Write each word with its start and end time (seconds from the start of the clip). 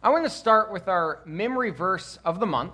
I 0.00 0.10
want 0.10 0.24
to 0.24 0.30
start 0.30 0.72
with 0.72 0.86
our 0.86 1.20
memory 1.24 1.70
verse 1.70 2.20
of 2.24 2.38
the 2.38 2.46
month. 2.46 2.72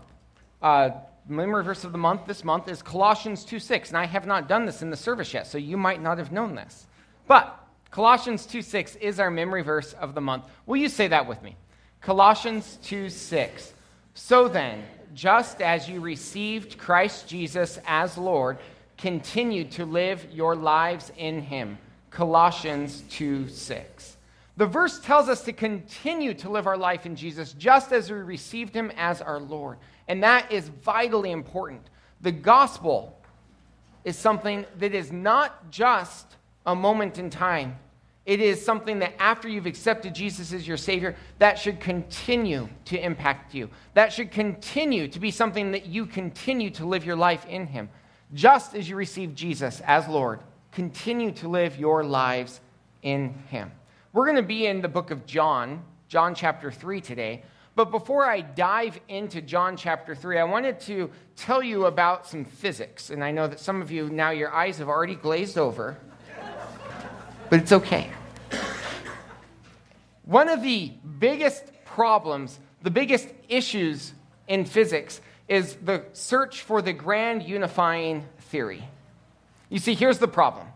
Uh, 0.60 0.90
memory 1.27 1.65
verse 1.65 1.82
of 1.82 1.93
the 1.93 1.98
month 1.98 2.27
this 2.27 2.44
month 2.44 2.69
is 2.69 2.82
Colossians 2.82 3.47
2 3.47 3.58
6. 3.58 3.89
And 3.89 3.97
I 3.97 4.04
have 4.04 4.27
not 4.27 4.46
done 4.46 4.66
this 4.66 4.82
in 4.82 4.90
the 4.90 4.97
service 4.97 5.33
yet, 5.33 5.47
so 5.47 5.57
you 5.57 5.79
might 5.79 6.03
not 6.03 6.19
have 6.19 6.33
known 6.33 6.55
this. 6.55 6.87
But 7.27 7.59
Colossians 7.91 8.45
2 8.45 8.61
6 8.61 8.97
is 8.97 9.19
our 9.21 9.31
memory 9.31 9.63
verse 9.63 9.95
of 9.95 10.15
the 10.15 10.21
month. 10.21 10.45
Will 10.67 10.77
you 10.77 10.91
say 10.91 11.09
that 11.09 11.27
with 11.27 11.43
me? 11.43 11.57
Colossians 12.03 12.79
2 12.83 13.08
6. 13.08 13.72
So 14.13 14.47
then, 14.47 14.85
just 15.15 15.63
as 15.63 15.88
you 15.88 16.00
received 16.00 16.77
Christ 16.77 17.27
Jesus 17.27 17.79
as 17.86 18.18
Lord, 18.18 18.59
continue 18.98 19.64
to 19.70 19.86
live 19.86 20.27
your 20.30 20.54
lives 20.54 21.11
in 21.16 21.41
him. 21.41 21.79
Colossians 22.11 23.02
2 23.09 23.48
6. 23.48 24.13
The 24.57 24.66
verse 24.66 25.00
tells 25.00 25.29
us 25.29 25.43
to 25.45 25.52
continue 25.52 26.34
to 26.34 26.48
live 26.48 26.66
our 26.66 26.77
life 26.77 27.07
in 27.07 27.16
Jesus 27.16 27.53
just 27.54 27.93
as 27.93 28.11
we 28.11 28.18
received 28.18 28.75
him 28.75 28.93
as 28.96 29.21
our 29.21 29.40
Lord. 29.40 29.79
And 30.07 30.22
that 30.22 30.53
is 30.53 30.68
vitally 30.68 31.32
important. 31.32 31.82
The 32.21 32.33
gospel 32.33 33.19
is 34.05 34.17
something 34.17 34.65
that 34.79 34.95
is 34.95 35.11
not 35.11 35.71
just 35.71 36.27
a 36.67 36.75
moment 36.75 37.19
in 37.19 37.31
time. 37.31 37.79
It 38.27 38.41
is 38.41 38.65
something 38.65 39.01
that 39.01 39.21
after 39.21 39.48
you've 39.48 39.67
accepted 39.67 40.15
Jesus 40.15 40.53
as 40.53 40.67
your 40.67 40.79
Savior, 40.79 41.15
that 41.39 41.59
should 41.59 41.81
continue 41.81 42.69
to 42.87 42.98
impact 42.98 43.55
you. 43.55 43.69
That 43.93 44.12
should 44.12 44.31
continue 44.31 45.09
to 45.09 45.21
be 45.21 45.31
something 45.31 45.73
that 45.73 45.87
you 45.87 46.07
continue 46.07 46.71
to 46.71 46.87
live 46.87 47.05
your 47.05 47.17
life 47.17 47.45
in 47.47 47.67
Him. 47.67 47.91
Just 48.33 48.75
as 48.75 48.89
you 48.89 48.97
receive 48.97 49.34
Jesus 49.34 49.83
as 49.84 50.09
Lord, 50.09 50.41
continue 50.73 51.33
to 51.33 51.48
live 51.48 51.79
your 51.79 52.03
lives 52.03 52.61
in 53.03 53.34
Him. 53.51 53.73
We're 54.15 54.27
going 54.27 54.37
to 54.37 54.43
be 54.43 54.65
in 54.65 54.81
the 54.81 54.87
book 54.87 55.11
of 55.11 55.27
John, 55.27 55.83
John 56.07 56.37
chapter 56.37 56.71
3 56.71 57.01
today. 57.01 57.43
But 57.75 57.91
before 57.91 58.25
I 58.25 58.43
dive 58.43 59.01
into 59.09 59.43
John 59.43 59.77
chapter 59.77 60.15
3, 60.15 60.39
I 60.39 60.45
wanted 60.45 60.79
to 60.83 61.11
tell 61.34 61.61
you 61.61 61.87
about 61.87 62.25
some 62.29 62.45
physics. 62.45 63.11
And 63.11 63.25
I 63.25 63.33
know 63.33 63.48
that 63.48 63.59
some 63.59 63.83
of 63.83 63.91
you 63.91 64.09
now, 64.09 64.31
your 64.31 64.55
eyes 64.55 64.79
have 64.79 64.89
already 64.89 65.17
glazed 65.17 65.59
over, 65.59 65.98
but 67.51 67.59
it's 67.59 67.73
okay. 67.73 68.09
One 70.27 70.49
of 70.49 70.62
the 70.62 70.93
biggest 71.19 71.65
problems, 71.84 72.61
the 72.83 72.93
biggest 72.93 73.27
issues 73.49 74.12
in 74.47 74.65
physics 74.65 75.21
is 75.49 75.75
the 75.83 76.05
search 76.12 76.62
for 76.62 76.81
the 76.83 76.93
grand 76.93 77.43
unifying 77.43 78.28
theory. 78.43 78.84
You 79.71 79.81
see, 79.81 79.95
here's 79.95 80.19
the 80.19 80.28
problem 80.28 80.69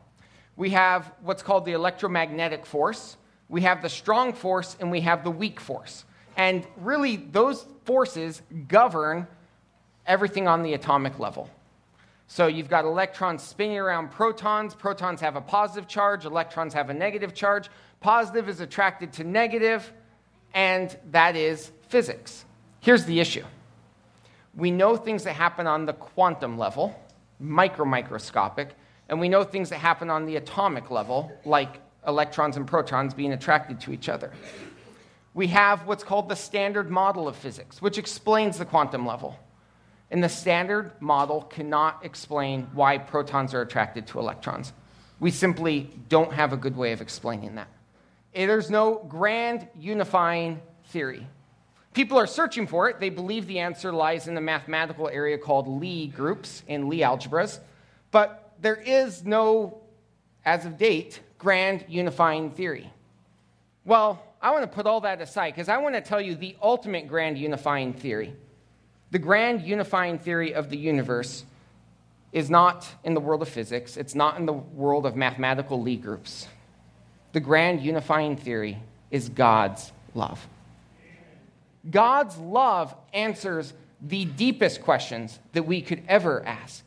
we 0.57 0.71
have 0.71 1.13
what's 1.23 1.45
called 1.45 1.65
the 1.67 1.73
electromagnetic 1.75 2.67
force, 2.67 3.17
we 3.49 3.63
have 3.63 3.83
the 3.83 3.89
strong 3.89 4.33
force 4.33 4.77
and 4.81 4.91
we 4.91 5.01
have 5.03 5.25
the 5.25 5.31
weak 5.31 5.61
force. 5.61 6.05
And 6.37 6.67
really, 6.77 7.17
those 7.17 7.67
forces 7.85 8.43
govern 8.69 9.27
everything 10.07 10.47
on 10.47 10.63
the 10.63 10.75
atomic 10.75 11.19
level. 11.19 11.51
So 12.29 12.47
you've 12.47 12.69
got 12.69 12.85
electrons 12.85 13.43
spinning 13.43 13.79
around 13.79 14.11
protons. 14.11 14.75
Protons 14.75 15.21
have 15.21 15.37
a 15.37 15.41
positive 15.41 15.89
charge, 15.89 16.27
electrons 16.27 16.75
have 16.75 16.91
a 16.91 16.95
negative 16.95 17.35
charge. 17.35 17.69
Positive 18.01 18.49
is 18.49 18.61
attracted 18.61 19.15
to 19.15 19.25
negative, 19.25 19.93
and 20.55 20.97
that 21.11 21.35
is 21.35 21.73
physics. 21.89 22.45
Here's 22.81 23.05
the 23.05 23.19
issue 23.19 23.45
we 24.55 24.71
know 24.71 24.97
things 24.97 25.25
that 25.25 25.35
happen 25.35 25.67
on 25.67 25.87
the 25.87 25.93
quantum 25.93 26.59
level, 26.59 26.95
micro 27.41 27.85
microscopic, 27.85 28.75
and 29.09 29.21
we 29.21 29.29
know 29.29 29.45
things 29.45 29.71
that 29.71 29.79
happen 29.79 30.11
on 30.11 30.27
the 30.27 30.37
atomic 30.37 30.91
level, 30.91 31.33
like 31.45 31.81
electrons 32.07 32.57
and 32.57 32.67
protons 32.67 33.15
being 33.15 33.33
attracted 33.33 33.81
to 33.81 33.93
each 33.93 34.09
other. 34.09 34.33
We 35.35 35.49
have 35.49 35.87
what's 35.87 36.05
called 36.05 36.29
the 36.29 36.37
standard 36.37 36.91
model 36.91 37.29
of 37.29 37.37
physics, 37.37 37.81
which 37.81 37.99
explains 37.99 38.59
the 38.59 38.65
quantum 38.65 39.07
level. 39.07 39.39
And 40.11 40.25
the 40.25 40.29
standard 40.29 40.93
model 41.01 41.43
cannot 41.43 42.05
explain 42.05 42.69
why 42.73 42.99
protons 42.99 43.53
are 43.53 43.61
attracted 43.61 44.07
to 44.09 44.19
electrons. 44.19 44.73
We 45.21 45.31
simply 45.31 45.91
don't 46.09 46.33
have 46.33 46.53
a 46.53 46.57
good 46.57 46.77
way 46.77 46.93
of 46.93 47.01
explaining 47.01 47.57
that. 47.57 47.69
Eh, 48.35 48.47
there's 48.47 48.71
no 48.71 49.05
grand 49.09 49.69
unifying 49.79 50.61
theory. 50.87 51.27
People 51.93 52.19
are 52.19 52.27
searching 52.27 52.67
for 52.67 52.89
it. 52.89 53.01
They 53.01 53.11
believe 53.11 53.47
the 53.47 53.59
answer 53.59 53.93
lies 53.93 54.29
in 54.29 54.35
the 54.35 54.41
mathematical 54.41 55.09
area 55.09 55.37
called 55.37 55.67
Lie 55.67 56.13
groups 56.15 56.63
and 56.69 56.89
Lie 56.89 56.99
algebras. 56.99 57.59
But 58.11 58.55
there 58.61 58.77
is 58.77 59.25
no, 59.25 59.81
as 60.45 60.65
of 60.65 60.79
date, 60.79 61.21
grand 61.39 61.85
unifying 61.89 62.51
theory? 62.51 62.93
Well, 63.85 64.23
I 64.41 64.51
want 64.51 64.63
to 64.63 64.69
put 64.69 64.87
all 64.87 65.01
that 65.01 65.21
aside 65.21 65.55
because 65.55 65.69
I 65.69 65.79
want 65.79 65.95
to 65.95 66.01
tell 66.01 66.21
you 66.21 66.35
the 66.35 66.57
ultimate 66.63 67.09
grand 67.09 67.39
unifying 67.39 67.93
theory. 67.93 68.35
The 69.11 69.19
grand 69.19 69.63
unifying 69.63 70.19
theory 70.19 70.55
of 70.55 70.69
the 70.69 70.77
universe 70.77 71.45
is 72.33 72.51
not 72.51 72.87
in 73.05 73.15
the 73.15 73.21
world 73.21 73.41
of 73.43 73.49
physics, 73.49 73.97
it's 73.97 74.15
not 74.15 74.39
in 74.39 74.47
the 74.47 74.53
world 74.53 75.07
of 75.07 75.17
mathematical 75.17 75.83
Lie 75.83 75.95
groups. 75.95 76.47
The 77.33 77.41
grand 77.41 77.81
unifying 77.81 78.37
theory 78.37 78.79
is 79.11 79.29
God's 79.29 79.93
love. 80.15 80.47
God's 81.91 82.37
love 82.37 82.95
answers 83.15 83.73
the 84.01 84.25
deepest 84.27 84.83
questions 84.83 85.39
that 85.53 85.65
we 85.65 85.81
could 85.81 86.03
ever 86.07 86.45
ask. 86.45 86.85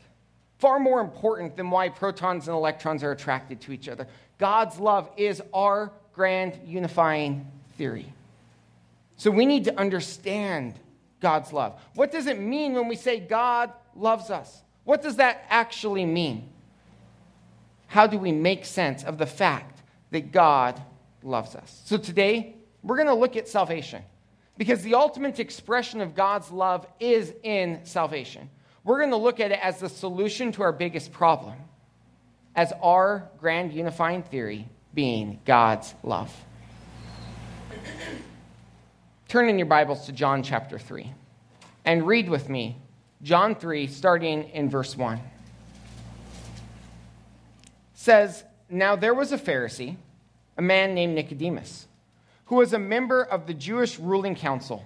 Far 0.62 0.78
more 0.78 1.00
important 1.00 1.56
than 1.56 1.70
why 1.70 1.88
protons 1.88 2.46
and 2.46 2.54
electrons 2.54 3.02
are 3.02 3.10
attracted 3.10 3.60
to 3.62 3.72
each 3.72 3.88
other. 3.88 4.06
God's 4.38 4.78
love 4.78 5.10
is 5.16 5.42
our 5.52 5.90
grand 6.12 6.56
unifying 6.64 7.50
theory. 7.76 8.06
So 9.16 9.32
we 9.32 9.44
need 9.44 9.64
to 9.64 9.76
understand 9.76 10.74
God's 11.18 11.52
love. 11.52 11.80
What 11.96 12.12
does 12.12 12.28
it 12.28 12.38
mean 12.38 12.74
when 12.74 12.86
we 12.86 12.94
say 12.94 13.18
God 13.18 13.72
loves 13.96 14.30
us? 14.30 14.62
What 14.84 15.02
does 15.02 15.16
that 15.16 15.44
actually 15.50 16.06
mean? 16.06 16.48
How 17.88 18.06
do 18.06 18.16
we 18.16 18.30
make 18.30 18.64
sense 18.64 19.02
of 19.02 19.18
the 19.18 19.26
fact 19.26 19.82
that 20.12 20.30
God 20.30 20.80
loves 21.24 21.56
us? 21.56 21.82
So 21.86 21.96
today, 21.96 22.54
we're 22.84 22.98
going 22.98 23.08
to 23.08 23.14
look 23.14 23.34
at 23.34 23.48
salvation 23.48 24.04
because 24.56 24.82
the 24.82 24.94
ultimate 24.94 25.40
expression 25.40 26.00
of 26.00 26.14
God's 26.14 26.52
love 26.52 26.86
is 27.00 27.34
in 27.42 27.80
salvation. 27.82 28.48
We're 28.84 28.98
going 28.98 29.10
to 29.10 29.16
look 29.16 29.38
at 29.38 29.52
it 29.52 29.60
as 29.62 29.78
the 29.78 29.88
solution 29.88 30.50
to 30.52 30.62
our 30.62 30.72
biggest 30.72 31.12
problem 31.12 31.54
as 32.54 32.72
our 32.82 33.28
grand 33.38 33.72
unifying 33.72 34.22
theory 34.24 34.68
being 34.92 35.40
God's 35.44 35.94
love. 36.02 36.34
Turn 39.28 39.48
in 39.48 39.58
your 39.58 39.66
Bibles 39.66 40.06
to 40.06 40.12
John 40.12 40.42
chapter 40.42 40.78
3 40.78 41.12
and 41.84 42.06
read 42.06 42.28
with 42.28 42.48
me 42.48 42.76
John 43.22 43.54
3, 43.54 43.86
starting 43.86 44.48
in 44.50 44.68
verse 44.68 44.96
1. 44.96 45.20
says, 47.94 48.42
Now 48.68 48.96
there 48.96 49.14
was 49.14 49.30
a 49.30 49.38
Pharisee, 49.38 49.96
a 50.58 50.62
man 50.62 50.92
named 50.92 51.14
Nicodemus, 51.14 51.86
who 52.46 52.56
was 52.56 52.72
a 52.72 52.80
member 52.80 53.22
of 53.22 53.46
the 53.46 53.54
Jewish 53.54 53.98
ruling 53.98 54.34
council. 54.34 54.84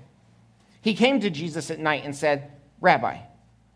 He 0.82 0.94
came 0.94 1.18
to 1.20 1.30
Jesus 1.30 1.70
at 1.70 1.78
night 1.78 2.04
and 2.04 2.14
said, 2.14 2.52
Rabbi, 2.80 3.18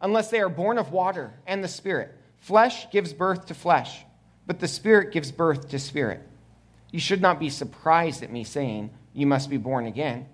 unless 0.00 0.30
they 0.30 0.40
are 0.40 0.48
born 0.48 0.78
of 0.78 0.92
water 0.92 1.32
and 1.46 1.62
the 1.62 1.68
Spirit. 1.68 2.14
Flesh 2.38 2.90
gives 2.90 3.12
birth 3.12 3.46
to 3.46 3.54
flesh 3.54 4.04
but 4.46 4.60
the 4.60 4.68
Spirit 4.68 5.12
gives 5.12 5.32
birth 5.32 5.68
to 5.70 5.78
spirit. 5.78 6.22
You 6.90 7.00
should 7.00 7.20
not 7.20 7.40
be 7.40 7.50
surprised 7.50 8.22
at 8.22 8.32
me 8.32 8.44
saying, 8.44 8.90
You 9.12 9.26
must 9.26 9.50
be 9.50 9.56
born 9.56 9.86
again. 9.86 10.26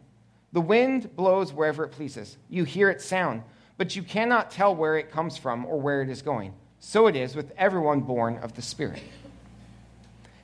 The 0.52 0.60
wind 0.60 1.16
blows 1.16 1.52
wherever 1.52 1.84
it 1.84 1.92
pleases. 1.92 2.36
You 2.48 2.64
hear 2.64 2.90
its 2.90 3.04
sound, 3.04 3.42
but 3.78 3.96
you 3.96 4.02
cannot 4.02 4.50
tell 4.50 4.74
where 4.74 4.98
it 4.98 5.10
comes 5.10 5.38
from 5.38 5.64
or 5.64 5.80
where 5.80 6.02
it 6.02 6.10
is 6.10 6.20
going. 6.20 6.52
So 6.78 7.06
it 7.06 7.16
is 7.16 7.34
with 7.34 7.52
everyone 7.56 8.00
born 8.00 8.36
of 8.38 8.52
the 8.52 8.62
Spirit. 8.62 9.02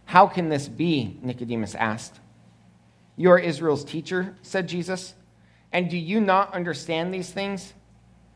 How 0.06 0.26
can 0.26 0.49
this 0.49 0.67
be? 0.67 1.19
Nicodemus 1.23 1.75
asked. 1.75 2.19
You 3.17 3.31
are 3.31 3.38
Israel's 3.38 3.85
teacher, 3.85 4.37
said 4.41 4.69
Jesus, 4.69 5.15
and 5.73 5.91
do 5.91 5.99
you 5.99 6.20
not 6.20 6.55
understand 6.55 7.12
these 7.12 7.31
things? 7.31 7.75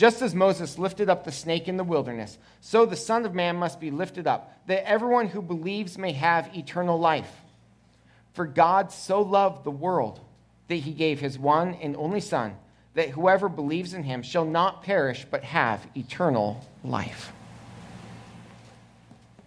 Just 0.00 0.22
as 0.22 0.34
Moses 0.34 0.78
lifted 0.78 1.10
up 1.10 1.24
the 1.24 1.30
snake 1.30 1.68
in 1.68 1.76
the 1.76 1.84
wilderness, 1.84 2.38
so 2.62 2.86
the 2.86 2.96
Son 2.96 3.26
of 3.26 3.34
Man 3.34 3.56
must 3.56 3.78
be 3.78 3.90
lifted 3.90 4.26
up, 4.26 4.50
that 4.66 4.88
everyone 4.88 5.28
who 5.28 5.42
believes 5.42 5.98
may 5.98 6.12
have 6.12 6.56
eternal 6.56 6.98
life. 6.98 7.30
For 8.32 8.46
God 8.46 8.92
so 8.92 9.20
loved 9.20 9.62
the 9.62 9.70
world 9.70 10.18
that 10.68 10.76
he 10.76 10.92
gave 10.92 11.20
his 11.20 11.38
one 11.38 11.74
and 11.82 11.94
only 11.96 12.22
Son, 12.22 12.56
that 12.94 13.10
whoever 13.10 13.50
believes 13.50 13.92
in 13.92 14.02
him 14.02 14.22
shall 14.22 14.46
not 14.46 14.82
perish 14.82 15.26
but 15.30 15.44
have 15.44 15.86
eternal 15.94 16.66
life. 16.82 17.34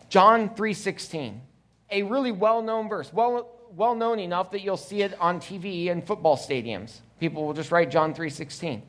John 0.10 0.50
3:16, 0.50 1.42
a 1.90 2.04
really 2.04 2.32
well-known 2.32 2.90
verse, 2.90 3.12
well 3.12 3.50
well 3.76 3.96
known 3.96 4.20
enough 4.20 4.52
that 4.52 4.62
you'll 4.62 4.78
see 4.78 5.02
it 5.02 5.20
on 5.20 5.40
TV 5.40 5.90
and 5.90 6.06
football 6.06 6.38
stadiums. 6.38 7.00
People 7.20 7.44
will 7.44 7.54
just 7.54 7.72
write 7.72 7.90
John 7.90 8.14
3:16. 8.14 8.84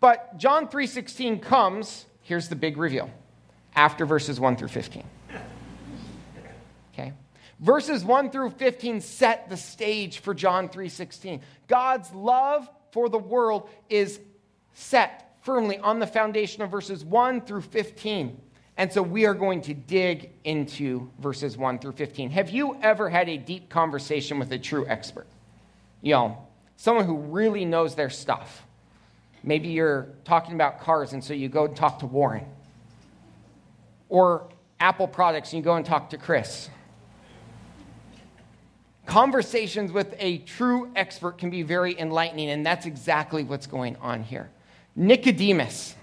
But 0.00 0.38
John 0.38 0.68
3:16 0.68 1.40
comes, 1.40 2.06
here's 2.22 2.48
the 2.48 2.56
big 2.56 2.78
reveal, 2.78 3.10
after 3.76 4.06
verses 4.06 4.40
1 4.40 4.56
through 4.56 4.68
15. 4.68 5.04
Okay? 6.92 7.12
Verses 7.60 8.02
1 8.02 8.30
through 8.30 8.50
15 8.50 9.02
set 9.02 9.48
the 9.50 9.56
stage 9.56 10.20
for 10.20 10.34
John 10.34 10.68
3:16. 10.68 11.42
God's 11.68 12.10
love 12.12 12.68
for 12.92 13.08
the 13.08 13.18
world 13.18 13.68
is 13.88 14.20
set 14.72 15.36
firmly 15.42 15.78
on 15.78 15.98
the 15.98 16.06
foundation 16.06 16.62
of 16.62 16.70
verses 16.70 17.04
1 17.04 17.42
through 17.42 17.62
15. 17.62 18.40
And 18.76 18.90
so 18.90 19.02
we 19.02 19.26
are 19.26 19.34
going 19.34 19.60
to 19.62 19.74
dig 19.74 20.30
into 20.42 21.10
verses 21.18 21.58
1 21.58 21.78
through 21.78 21.92
15. 21.92 22.30
Have 22.30 22.48
you 22.48 22.78
ever 22.80 23.10
had 23.10 23.28
a 23.28 23.36
deep 23.36 23.68
conversation 23.68 24.38
with 24.38 24.50
a 24.52 24.58
true 24.58 24.86
expert? 24.88 25.26
You 26.00 26.14
know, 26.14 26.48
someone 26.76 27.04
who 27.04 27.18
really 27.18 27.66
knows 27.66 27.94
their 27.94 28.08
stuff. 28.08 28.66
Maybe 29.42 29.68
you're 29.68 30.08
talking 30.24 30.54
about 30.54 30.80
cars, 30.80 31.12
and 31.12 31.22
so 31.22 31.32
you 31.34 31.48
go 31.48 31.64
and 31.66 31.76
talk 31.76 32.00
to 32.00 32.06
Warren. 32.06 32.44
Or 34.08 34.48
Apple 34.78 35.08
products, 35.08 35.52
and 35.52 35.58
you 35.58 35.64
go 35.64 35.76
and 35.76 35.84
talk 35.84 36.10
to 36.10 36.18
Chris. 36.18 36.68
Conversations 39.06 39.92
with 39.92 40.14
a 40.18 40.38
true 40.38 40.90
expert 40.94 41.38
can 41.38 41.50
be 41.50 41.62
very 41.62 41.98
enlightening, 41.98 42.50
and 42.50 42.64
that's 42.64 42.86
exactly 42.86 43.44
what's 43.44 43.66
going 43.66 43.96
on 43.96 44.22
here. 44.22 44.50
Nicodemus. 44.94 45.94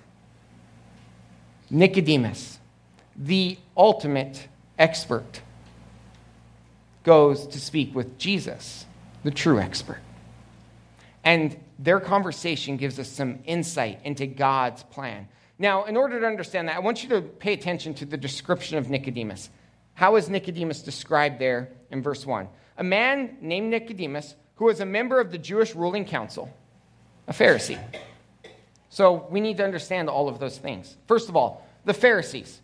Nicodemus 1.70 2.58
the 3.18 3.58
ultimate 3.76 4.48
expert, 4.78 5.42
goes 7.04 7.48
to 7.48 7.60
speak 7.60 7.96
with 7.96 8.18
Jesus, 8.18 8.86
the 9.24 9.32
true 9.32 9.60
expert. 9.60 10.02
And 11.24 11.58
their 11.80 12.00
conversation 12.00 12.78
gives 12.78 13.00
us 13.00 13.08
some 13.08 13.40
insight 13.46 14.00
into 14.04 14.26
God's 14.28 14.84
plan. 14.84 15.28
Now, 15.60 15.86
in 15.86 15.98
order 15.98 16.20
to 16.20 16.26
understand 16.26 16.68
that, 16.68 16.76
I 16.76 16.80
want 16.80 17.04
you 17.04 17.10
to 17.10 17.22
pay 17.22 17.54
attention 17.54 17.94
to 17.96 18.06
the 18.06 18.18
description 18.18 18.78
of 18.78 18.90
Nicodemus. 18.90 19.50
How 19.94 20.16
is 20.16 20.30
Nicodemus 20.30 20.84
described 20.84 21.40
there 21.40 21.70
in 21.90 22.04
verse 22.04 22.26
1? 22.26 22.48
A 22.78 22.84
man 22.84 23.38
named 23.42 23.72
Nicodemus 23.72 24.36
who 24.58 24.66
was 24.66 24.80
a 24.80 24.86
member 24.86 25.20
of 25.20 25.32
the 25.32 25.38
Jewish 25.38 25.76
ruling 25.76 26.06
council, 26.06 26.52
a 27.28 27.34
Pharisee. 27.34 27.80
So 28.90 29.28
we 29.30 29.40
need 29.40 29.58
to 29.58 29.64
understand 29.64 30.10
all 30.10 30.28
of 30.28 30.40
those 30.40 30.58
things. 30.58 30.98
First 31.08 31.30
of 31.30 31.36
all, 31.36 31.68
the 31.86 31.94
Pharisees. 31.94 32.62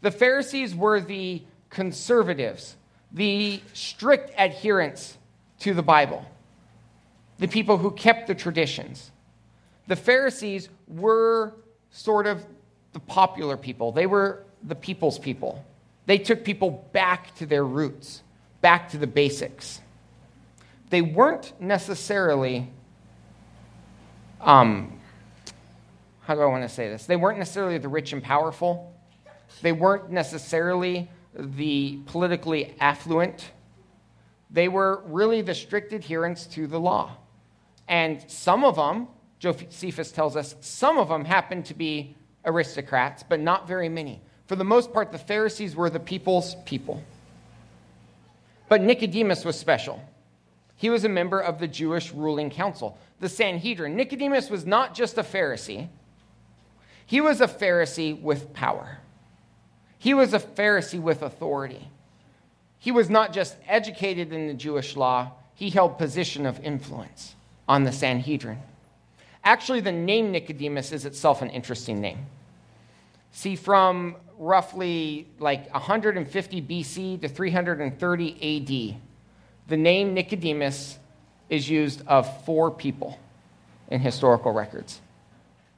The 0.00 0.10
Pharisees 0.10 0.74
were 0.74 1.00
the 1.00 1.42
conservatives, 1.70 2.76
the 3.12 3.62
strict 3.72 4.32
adherents 4.36 5.16
to 5.60 5.74
the 5.74 5.82
Bible, 5.82 6.24
the 7.38 7.48
people 7.48 7.78
who 7.78 7.90
kept 7.90 8.26
the 8.26 8.34
traditions. 8.34 9.10
The 9.88 9.96
Pharisees 9.96 10.68
were 10.86 11.54
sort 11.90 12.26
of 12.26 12.44
the 12.92 13.00
popular 13.00 13.56
people, 13.56 13.92
they 13.92 14.06
were 14.06 14.44
the 14.62 14.74
people's 14.74 15.18
people. 15.18 15.64
They 16.06 16.18
took 16.18 16.44
people 16.44 16.88
back 16.92 17.34
to 17.36 17.46
their 17.46 17.64
roots, 17.64 18.22
back 18.60 18.90
to 18.90 18.98
the 18.98 19.06
basics. 19.06 19.80
They 20.90 21.00
weren't 21.00 21.52
necessarily, 21.60 22.68
um, 24.40 25.00
how 26.22 26.34
do 26.34 26.40
I 26.42 26.46
want 26.46 26.64
to 26.64 26.68
say 26.68 26.88
this? 26.88 27.06
They 27.06 27.16
weren't 27.16 27.38
necessarily 27.38 27.78
the 27.78 27.88
rich 27.88 28.12
and 28.12 28.22
powerful. 28.22 28.92
They 29.62 29.72
weren't 29.72 30.10
necessarily 30.10 31.08
the 31.34 31.98
politically 32.06 32.74
affluent. 32.80 33.52
They 34.50 34.68
were 34.68 35.02
really 35.06 35.40
the 35.40 35.54
strict 35.54 35.92
adherents 35.92 36.46
to 36.48 36.66
the 36.66 36.78
law. 36.78 37.16
And 37.88 38.24
some 38.28 38.64
of 38.64 38.76
them, 38.76 39.08
Josephus 39.38 40.12
tells 40.12 40.36
us, 40.36 40.54
some 40.60 40.98
of 40.98 41.08
them 41.08 41.24
happened 41.24 41.66
to 41.66 41.74
be 41.74 42.16
aristocrats, 42.44 43.22
but 43.22 43.40
not 43.40 43.66
very 43.66 43.88
many. 43.88 44.20
For 44.46 44.56
the 44.56 44.64
most 44.64 44.92
part, 44.92 45.12
the 45.12 45.18
Pharisees 45.18 45.74
were 45.74 45.90
the 45.90 46.00
people's 46.00 46.54
people. 46.64 47.02
But 48.68 48.82
Nicodemus 48.82 49.44
was 49.44 49.58
special. 49.58 50.02
He 50.76 50.90
was 50.90 51.04
a 51.04 51.08
member 51.08 51.40
of 51.40 51.58
the 51.58 51.68
Jewish 51.68 52.12
ruling 52.12 52.50
council, 52.50 52.98
the 53.20 53.28
Sanhedrin. 53.28 53.96
Nicodemus 53.96 54.50
was 54.50 54.66
not 54.66 54.94
just 54.94 55.18
a 55.18 55.22
Pharisee, 55.22 55.88
he 57.04 57.20
was 57.20 57.40
a 57.40 57.48
Pharisee 57.48 58.20
with 58.20 58.52
power. 58.54 58.98
He 59.98 60.14
was 60.14 60.32
a 60.32 60.38
Pharisee 60.38 61.00
with 61.00 61.22
authority. 61.22 61.88
He 62.78 62.90
was 62.90 63.10
not 63.10 63.32
just 63.32 63.56
educated 63.68 64.32
in 64.32 64.48
the 64.48 64.54
Jewish 64.54 64.96
law, 64.96 65.32
he 65.54 65.70
held 65.70 65.98
position 65.98 66.46
of 66.46 66.58
influence 66.60 67.34
on 67.68 67.84
the 67.84 67.92
Sanhedrin. 67.92 68.58
Actually, 69.44 69.80
the 69.80 69.92
name 69.92 70.30
Nicodemus 70.30 70.92
is 70.92 71.04
itself 71.04 71.42
an 71.42 71.50
interesting 71.50 72.00
name. 72.00 72.26
See, 73.32 73.56
from 73.56 74.16
roughly 74.38 75.28
like 75.38 75.72
150 75.72 76.62
BC 76.62 77.20
to 77.22 77.28
330 77.28 78.92
AD, 78.92 79.00
the 79.68 79.76
name 79.76 80.14
Nicodemus 80.14 80.98
is 81.48 81.68
used 81.68 82.02
of 82.06 82.44
four 82.44 82.70
people 82.70 83.18
in 83.88 84.00
historical 84.00 84.52
records. 84.52 85.00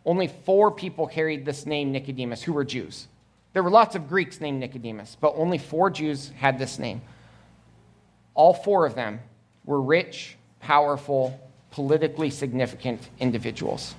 Only 0.05 0.29
four 0.29 0.71
people 0.71 1.07
carried 1.07 1.45
this 1.45 1.65
name 1.65 1.93
Nicodemus 1.93 2.43
who 2.43 2.53
were 2.53 2.65
Jews. 2.65 3.09
There 3.55 3.63
were 3.63 3.71
lots 3.71 3.95
of 3.95 4.09
Greeks 4.09 4.41
named 4.41 4.61
Nicodemus, 4.61 5.17
but 5.21 5.35
only 5.37 5.59
four 5.59 5.89
Jews 5.89 6.31
had 6.37 6.59
this 6.59 6.79
name. 6.79 7.01
All 8.35 8.53
four 8.53 8.85
of 8.85 8.95
them 8.95 9.21
were 9.65 9.81
rich, 9.81 10.37
powerful, 10.61 11.41
politically 11.75 12.31
significant 12.31 13.11
individuals. 13.19 13.97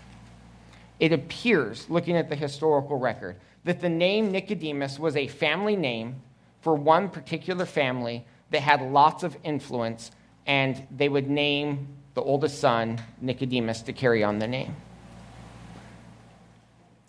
It 0.97 1.11
appears, 1.11 1.89
looking 1.89 2.15
at 2.15 2.29
the 2.29 2.35
historical 2.37 2.97
record, 2.97 3.35
that 3.65 3.81
the 3.81 3.89
name 3.89 4.31
Nicodemus 4.31 4.97
was 4.97 5.17
a 5.17 5.27
family 5.27 5.75
name 5.75 6.21
for 6.61 6.73
one 6.73 7.09
particular 7.09 7.65
family 7.65 8.25
that 8.51 8.61
had 8.61 8.81
lots 8.81 9.23
of 9.23 9.35
influence, 9.43 10.11
and 10.47 10.87
they 10.89 11.09
would 11.09 11.29
name 11.29 11.89
the 12.13 12.21
oldest 12.21 12.61
son 12.61 13.01
Nicodemus 13.19 13.81
to 13.81 13.91
carry 13.91 14.23
on 14.23 14.39
the 14.39 14.47
name. 14.47 14.73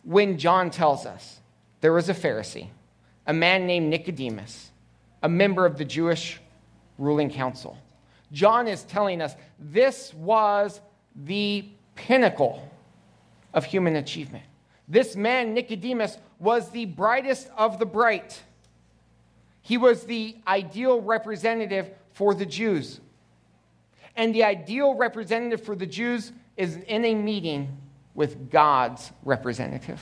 When 0.03 0.37
John 0.37 0.71
tells 0.71 1.07
us 1.07 1.39
there 1.81 1.93
was 1.93 2.09
a 2.09 2.15
Pharisee, 2.15 2.71
a 3.25 3.33
man 3.33 3.69
named 3.69 3.89
Nicodemus, 3.89 4.73
a 5.23 5.29
member 5.29 5.65
of 5.65 5.79
the 5.79 5.85
Jewish 5.85 6.41
ruling 6.99 7.31
council. 7.31 7.79
John 8.33 8.69
is 8.69 8.83
telling 8.85 9.21
us 9.23 9.35
this 9.59 10.13
was 10.15 10.81
the 11.15 11.65
pinnacle 11.95 12.69
of 13.55 13.65
human 13.65 13.97
achievement. 13.97 14.45
This 14.89 15.17
man, 15.17 15.55
Nicodemus, 15.55 16.19
was 16.39 16.71
the 16.71 16.85
brightest 16.85 17.49
of 17.57 17.79
the 17.79 17.87
bright. 17.87 18.43
He 19.63 19.79
was 19.79 20.05
the 20.05 20.37
ideal 20.47 21.01
representative 21.01 21.91
for 22.13 22.35
the 22.35 22.47
Jews. 22.47 23.01
And 24.15 24.35
the 24.35 24.45
ideal 24.45 24.95
representative 24.95 25.63
for 25.63 25.75
the 25.75 25.87
Jews 25.87 26.33
is 26.57 26.77
in 26.77 27.05
a 27.05 27.15
meeting 27.15 27.77
with 28.15 28.51
God's 28.51 29.13
representative. 29.25 30.01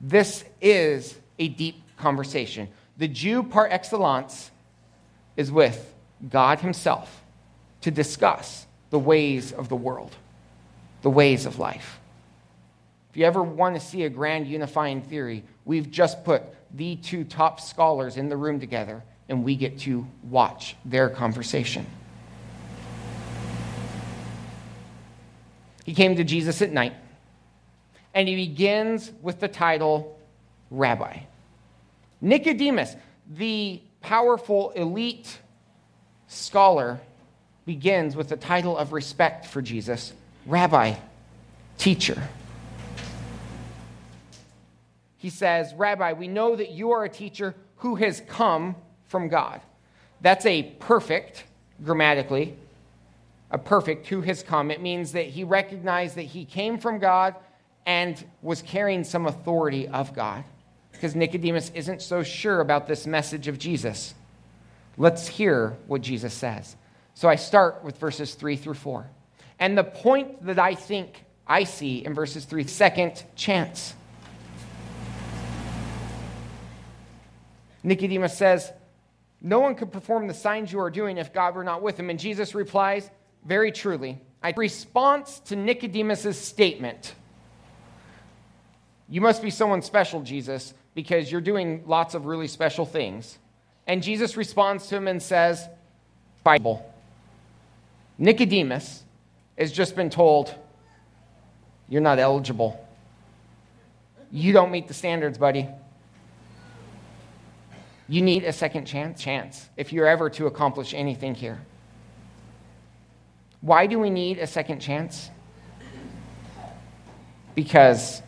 This 0.00 0.44
is 0.60 1.18
a 1.38 1.48
deep 1.48 1.82
conversation. 1.96 2.68
The 2.96 3.08
Jew 3.08 3.42
par 3.42 3.68
excellence 3.68 4.50
is 5.36 5.52
with 5.52 5.94
God 6.28 6.60
Himself 6.60 7.22
to 7.82 7.90
discuss 7.90 8.66
the 8.90 8.98
ways 8.98 9.52
of 9.52 9.68
the 9.68 9.76
world, 9.76 10.14
the 11.02 11.10
ways 11.10 11.46
of 11.46 11.58
life. 11.58 12.00
If 13.10 13.16
you 13.16 13.24
ever 13.24 13.42
want 13.42 13.74
to 13.74 13.80
see 13.80 14.04
a 14.04 14.10
grand 14.10 14.46
unifying 14.46 15.02
theory, 15.02 15.44
we've 15.64 15.90
just 15.90 16.24
put 16.24 16.42
the 16.74 16.96
two 16.96 17.24
top 17.24 17.60
scholars 17.60 18.16
in 18.16 18.28
the 18.28 18.36
room 18.36 18.60
together 18.60 19.02
and 19.28 19.44
we 19.44 19.56
get 19.56 19.78
to 19.80 20.06
watch 20.24 20.76
their 20.84 21.08
conversation. 21.08 21.86
He 25.84 25.94
came 25.94 26.16
to 26.16 26.24
Jesus 26.24 26.60
at 26.60 26.70
night 26.70 26.94
and 28.14 28.28
he 28.28 28.36
begins 28.36 29.10
with 29.22 29.40
the 29.40 29.48
title 29.48 30.18
Rabbi. 30.70 31.20
Nicodemus, 32.20 32.96
the 33.30 33.80
powerful, 34.00 34.70
elite 34.72 35.38
scholar 36.28 37.00
begins 37.66 38.14
with 38.14 38.28
the 38.28 38.36
title 38.36 38.76
of 38.76 38.92
respect 38.92 39.46
for 39.46 39.60
Jesus 39.60 40.12
Rabbi, 40.46 40.94
teacher. 41.76 42.22
He 45.18 45.30
says, 45.30 45.74
Rabbi, 45.74 46.12
we 46.12 46.28
know 46.28 46.54
that 46.54 46.70
you 46.70 46.92
are 46.92 47.04
a 47.04 47.08
teacher 47.08 47.54
who 47.78 47.96
has 47.96 48.22
come 48.28 48.76
from 49.08 49.28
God. 49.28 49.60
That's 50.20 50.46
a 50.46 50.62
perfect, 50.62 51.44
grammatically, 51.84 52.56
a 53.50 53.58
perfect 53.58 54.06
who 54.06 54.20
has 54.22 54.42
come. 54.42 54.70
It 54.70 54.80
means 54.80 55.12
that 55.12 55.26
he 55.26 55.44
recognized 55.44 56.16
that 56.16 56.22
he 56.22 56.44
came 56.44 56.78
from 56.78 56.98
God 56.98 57.34
and 57.84 58.22
was 58.42 58.62
carrying 58.62 59.04
some 59.04 59.26
authority 59.26 59.88
of 59.88 60.14
God. 60.14 60.44
Because 60.92 61.14
Nicodemus 61.14 61.70
isn't 61.74 62.02
so 62.02 62.22
sure 62.22 62.60
about 62.60 62.86
this 62.86 63.06
message 63.06 63.48
of 63.48 63.58
Jesus. 63.58 64.14
Let's 64.98 65.28
hear 65.28 65.78
what 65.86 66.02
Jesus 66.02 66.34
says. 66.34 66.76
So 67.14 67.28
I 67.28 67.36
start 67.36 67.84
with 67.84 67.98
verses 67.98 68.34
3 68.34 68.56
through 68.56 68.74
4. 68.74 69.08
And 69.60 69.78
the 69.78 69.84
point 69.84 70.44
that 70.44 70.58
I 70.58 70.74
think 70.74 71.24
I 71.46 71.64
see 71.64 72.04
in 72.04 72.14
verses 72.14 72.44
3 72.44 72.64
second 72.64 73.24
chance. 73.36 73.94
Nicodemus 77.84 78.36
says, 78.36 78.70
No 79.40 79.60
one 79.60 79.76
could 79.76 79.92
perform 79.92 80.26
the 80.26 80.34
signs 80.34 80.72
you 80.72 80.80
are 80.80 80.90
doing 80.90 81.16
if 81.16 81.32
God 81.32 81.54
were 81.54 81.64
not 81.64 81.80
with 81.80 81.98
him. 81.98 82.10
And 82.10 82.18
Jesus 82.18 82.54
replies, 82.54 83.08
Very 83.44 83.70
truly. 83.70 84.20
A 84.42 84.52
response 84.56 85.40
to 85.46 85.56
Nicodemus' 85.56 86.38
statement 86.38 87.14
You 89.08 89.20
must 89.20 89.42
be 89.42 89.50
someone 89.50 89.82
special, 89.82 90.22
Jesus, 90.22 90.74
because 90.94 91.30
you're 91.30 91.40
doing 91.40 91.84
lots 91.86 92.14
of 92.14 92.26
really 92.26 92.48
special 92.48 92.84
things. 92.84 93.38
And 93.88 94.02
Jesus 94.02 94.36
responds 94.36 94.86
to 94.88 94.96
him 94.96 95.08
and 95.08 95.20
says, 95.20 95.66
Bible. 96.44 96.84
Nicodemus 98.18 99.02
has 99.56 99.72
just 99.72 99.96
been 99.96 100.10
told, 100.10 100.54
You're 101.88 102.02
not 102.02 102.18
eligible. 102.18 102.84
You 104.30 104.52
don't 104.52 104.70
meet 104.70 104.88
the 104.88 104.94
standards, 104.94 105.38
buddy. 105.38 105.66
You 108.10 108.22
need 108.22 108.44
a 108.44 108.52
second 108.52 108.84
chance, 108.86 109.22
chance 109.22 109.68
if 109.76 109.92
you're 109.92 110.06
ever 110.06 110.28
to 110.30 110.46
accomplish 110.46 110.92
anything 110.92 111.34
here. 111.34 111.58
Why 113.60 113.86
do 113.86 113.98
we 113.98 114.10
need 114.10 114.38
a 114.38 114.46
second 114.46 114.80
chance? 114.80 115.30
Because 117.54 118.22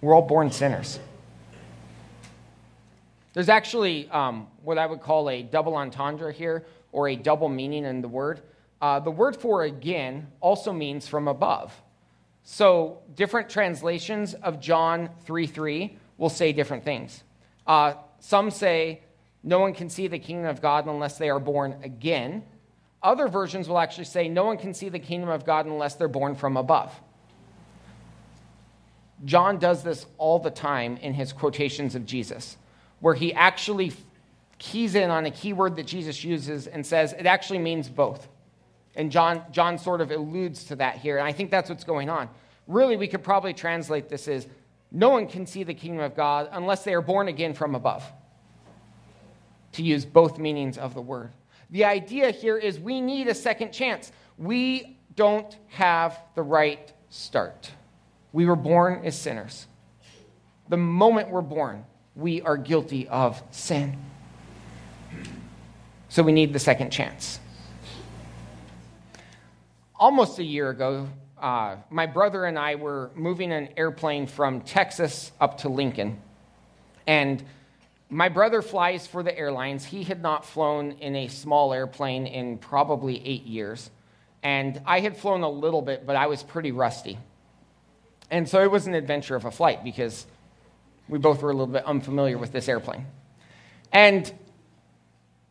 we're 0.00 0.14
all 0.14 0.22
born 0.22 0.50
sinners. 0.50 0.98
There's 3.32 3.48
actually 3.48 4.08
um, 4.10 4.48
what 4.62 4.78
I 4.78 4.86
would 4.86 5.00
call 5.00 5.30
a 5.30 5.42
double 5.42 5.76
entendre 5.76 6.32
here, 6.32 6.64
or 6.92 7.08
a 7.08 7.16
double 7.16 7.48
meaning 7.48 7.84
in 7.84 8.00
the 8.00 8.08
word. 8.08 8.40
Uh, 8.80 9.00
the 9.00 9.10
word 9.10 9.36
for 9.36 9.62
again 9.62 10.28
also 10.40 10.72
means 10.72 11.06
from 11.06 11.28
above. 11.28 11.74
So 12.44 13.00
different 13.14 13.50
translations 13.50 14.34
of 14.34 14.60
John 14.60 15.10
3 15.24 15.46
3 15.46 15.96
will 16.16 16.30
say 16.30 16.52
different 16.52 16.84
things. 16.84 17.22
Uh, 17.66 17.94
some 18.20 18.50
say 18.50 19.02
no 19.42 19.60
one 19.60 19.74
can 19.74 19.90
see 19.90 20.08
the 20.08 20.18
kingdom 20.18 20.46
of 20.46 20.62
God 20.62 20.86
unless 20.86 21.18
they 21.18 21.30
are 21.30 21.40
born 21.40 21.76
again. 21.82 22.42
Other 23.02 23.28
versions 23.28 23.68
will 23.68 23.78
actually 23.78 24.04
say 24.04 24.28
no 24.28 24.44
one 24.44 24.56
can 24.56 24.74
see 24.74 24.88
the 24.88 24.98
kingdom 24.98 25.28
of 25.28 25.44
God 25.44 25.66
unless 25.66 25.94
they're 25.94 26.08
born 26.08 26.34
from 26.34 26.56
above. 26.56 26.92
John 29.24 29.58
does 29.58 29.82
this 29.82 30.06
all 30.16 30.38
the 30.38 30.50
time 30.50 30.96
in 30.96 31.14
his 31.14 31.32
quotations 31.32 31.94
of 31.94 32.06
Jesus, 32.06 32.56
where 33.00 33.14
he 33.14 33.32
actually 33.34 33.92
keys 34.58 34.94
in 34.94 35.10
on 35.10 35.24
a 35.26 35.30
keyword 35.30 35.76
that 35.76 35.86
Jesus 35.86 36.24
uses 36.24 36.66
and 36.66 36.84
says 36.84 37.12
it 37.12 37.26
actually 37.26 37.60
means 37.60 37.88
both. 37.88 38.28
And 38.96 39.12
John, 39.12 39.44
John 39.52 39.78
sort 39.78 40.00
of 40.00 40.10
alludes 40.10 40.64
to 40.64 40.76
that 40.76 40.96
here. 40.96 41.18
And 41.18 41.26
I 41.26 41.32
think 41.32 41.50
that's 41.50 41.70
what's 41.70 41.84
going 41.84 42.10
on. 42.10 42.28
Really, 42.66 42.96
we 42.96 43.06
could 43.06 43.22
probably 43.22 43.54
translate 43.54 44.08
this 44.08 44.26
as 44.26 44.46
no 44.90 45.10
one 45.10 45.26
can 45.28 45.46
see 45.46 45.62
the 45.62 45.74
kingdom 45.74 46.04
of 46.04 46.16
God 46.16 46.48
unless 46.52 46.82
they 46.82 46.94
are 46.94 47.02
born 47.02 47.28
again 47.28 47.54
from 47.54 47.74
above, 47.74 48.04
to 49.72 49.82
use 49.82 50.04
both 50.04 50.38
meanings 50.38 50.78
of 50.78 50.94
the 50.94 51.00
word. 51.00 51.30
The 51.70 51.84
idea 51.84 52.30
here 52.30 52.56
is 52.56 52.80
we 52.80 53.00
need 53.00 53.28
a 53.28 53.34
second 53.34 53.72
chance. 53.72 54.10
We 54.36 54.98
don't 55.14 55.56
have 55.68 56.18
the 56.34 56.42
right 56.42 56.92
start. 57.10 57.70
We 58.32 58.46
were 58.46 58.56
born 58.56 59.02
as 59.04 59.18
sinners. 59.18 59.66
The 60.68 60.76
moment 60.76 61.30
we're 61.30 61.40
born, 61.42 61.84
we 62.18 62.42
are 62.42 62.56
guilty 62.56 63.06
of 63.08 63.40
sin. 63.52 63.96
So 66.08 66.24
we 66.24 66.32
need 66.32 66.52
the 66.52 66.58
second 66.58 66.90
chance. 66.90 67.38
Almost 69.94 70.40
a 70.40 70.44
year 70.44 70.68
ago, 70.68 71.08
uh, 71.40 71.76
my 71.90 72.06
brother 72.06 72.44
and 72.44 72.58
I 72.58 72.74
were 72.74 73.12
moving 73.14 73.52
an 73.52 73.68
airplane 73.76 74.26
from 74.26 74.62
Texas 74.62 75.30
up 75.40 75.58
to 75.58 75.68
Lincoln. 75.68 76.20
And 77.06 77.42
my 78.10 78.28
brother 78.28 78.62
flies 78.62 79.06
for 79.06 79.22
the 79.22 79.36
airlines. 79.38 79.84
He 79.84 80.02
had 80.02 80.20
not 80.20 80.44
flown 80.44 80.92
in 80.92 81.14
a 81.14 81.28
small 81.28 81.72
airplane 81.72 82.26
in 82.26 82.58
probably 82.58 83.24
eight 83.24 83.44
years. 83.44 83.90
And 84.42 84.80
I 84.86 85.00
had 85.00 85.16
flown 85.16 85.42
a 85.42 85.50
little 85.50 85.82
bit, 85.82 86.04
but 86.04 86.16
I 86.16 86.26
was 86.26 86.42
pretty 86.42 86.72
rusty. 86.72 87.16
And 88.30 88.48
so 88.48 88.62
it 88.62 88.70
was 88.70 88.88
an 88.88 88.94
adventure 88.94 89.36
of 89.36 89.44
a 89.44 89.50
flight 89.50 89.84
because 89.84 90.26
we 91.08 91.18
both 91.18 91.42
were 91.42 91.50
a 91.50 91.54
little 91.54 91.72
bit 91.72 91.84
unfamiliar 91.84 92.38
with 92.38 92.52
this 92.52 92.68
airplane. 92.68 93.06
And 93.92 94.30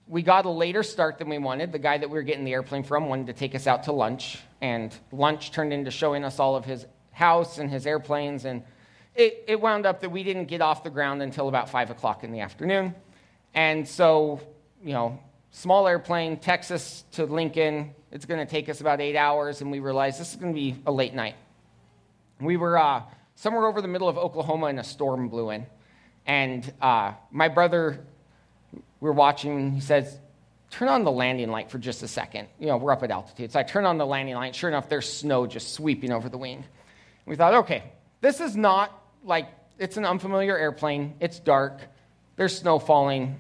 we 0.08 0.22
got 0.22 0.46
a 0.46 0.50
later 0.50 0.84
start 0.84 1.18
than 1.18 1.30
we 1.30 1.38
wanted. 1.38 1.72
The 1.72 1.80
guy 1.80 1.98
that 1.98 2.10
we 2.10 2.14
were 2.14 2.24
getting 2.24 2.46
the 2.46 2.54
airplane 2.54 2.84
from 2.84 3.10
wanted 3.10 3.28
to 3.28 3.34
take 3.34 3.56
us 3.56 3.68
out 3.68 3.84
to 3.84 3.92
lunch, 3.92 4.40
and 4.62 4.96
lunch 5.12 5.52
turned 5.52 5.74
into 5.74 5.92
showing 5.92 6.24
us 6.24 6.40
all 6.40 6.56
of 6.56 6.66
his 6.66 6.86
house 7.12 7.58
and 7.58 7.70
his 7.70 7.86
airplanes. 7.86 8.46
And 8.46 8.64
it, 9.16 9.44
it 9.48 9.60
wound 9.60 9.86
up 9.86 10.02
that 10.02 10.10
we 10.10 10.24
didn't 10.24 10.46
get 10.46 10.62
off 10.62 10.84
the 10.84 10.90
ground 10.90 11.22
until 11.22 11.50
about 11.50 11.70
5 11.70 11.90
o'clock 11.90 12.24
in 12.24 12.32
the 12.32 12.42
afternoon. 12.42 12.96
And 13.54 13.88
so, 13.88 14.40
you 14.84 14.94
know, 14.94 15.20
small 15.52 15.88
airplane, 15.88 16.38
Texas 16.38 17.04
to 17.14 17.26
Lincoln, 17.26 17.96
it's 18.12 18.26
going 18.26 18.40
to 18.40 18.50
take 18.50 18.70
us 18.70 18.80
about 18.80 19.02
eight 19.02 19.16
hours, 19.16 19.62
and 19.62 19.72
we 19.72 19.80
realized 19.80 20.20
this 20.20 20.30
is 20.30 20.36
going 20.36 20.54
to 20.54 20.60
be 20.60 20.76
a 20.86 20.92
late 20.92 21.14
night. 21.14 21.36
We 22.40 22.56
were 22.56 22.78
uh, 22.78 23.02
somewhere 23.38 23.66
over 23.66 23.82
the 23.82 23.88
middle 23.88 24.10
of 24.10 24.18
Oklahoma, 24.18 24.68
and 24.68 24.80
a 24.80 24.84
storm 24.84 25.30
blew 25.30 25.52
in. 25.52 25.66
And 26.26 26.72
uh, 26.82 27.14
my 27.32 27.48
brother 27.48 28.06
we 29.00 29.08
were 29.08 29.14
watching, 29.14 29.72
he 29.72 29.80
says, 29.80 30.18
turn 30.72 30.88
on 30.88 31.04
the 31.04 31.12
landing 31.12 31.50
light 31.50 31.70
for 31.70 31.78
just 31.78 32.04
a 32.04 32.08
second. 32.08 32.48
You 32.60 32.68
know, 32.68 32.78
we're 32.78 32.92
up 32.92 33.04
at 33.04 33.12
altitude. 33.12 33.52
So 33.52 33.60
I 33.60 33.64
turn 33.64 33.86
on 33.86 33.98
the 33.98 34.06
landing 34.06 34.36
light. 34.36 34.56
Sure 34.56 34.70
enough, 34.70 34.90
there's 34.90 35.12
snow 35.12 35.46
just 35.46 35.74
sweeping 35.74 36.12
over 36.12 36.30
the 36.30 36.38
wing. 36.38 36.66
We 37.26 37.36
thought, 37.36 37.54
okay, 37.54 37.84
this 38.22 38.42
is 38.42 38.56
not 38.56 38.92
like 39.24 39.48
it's 39.78 39.98
an 39.98 40.06
unfamiliar 40.06 40.58
airplane. 40.58 41.16
It's 41.20 41.40
dark. 41.40 41.82
There's 42.38 42.58
snow 42.58 42.80
falling. 42.80 43.38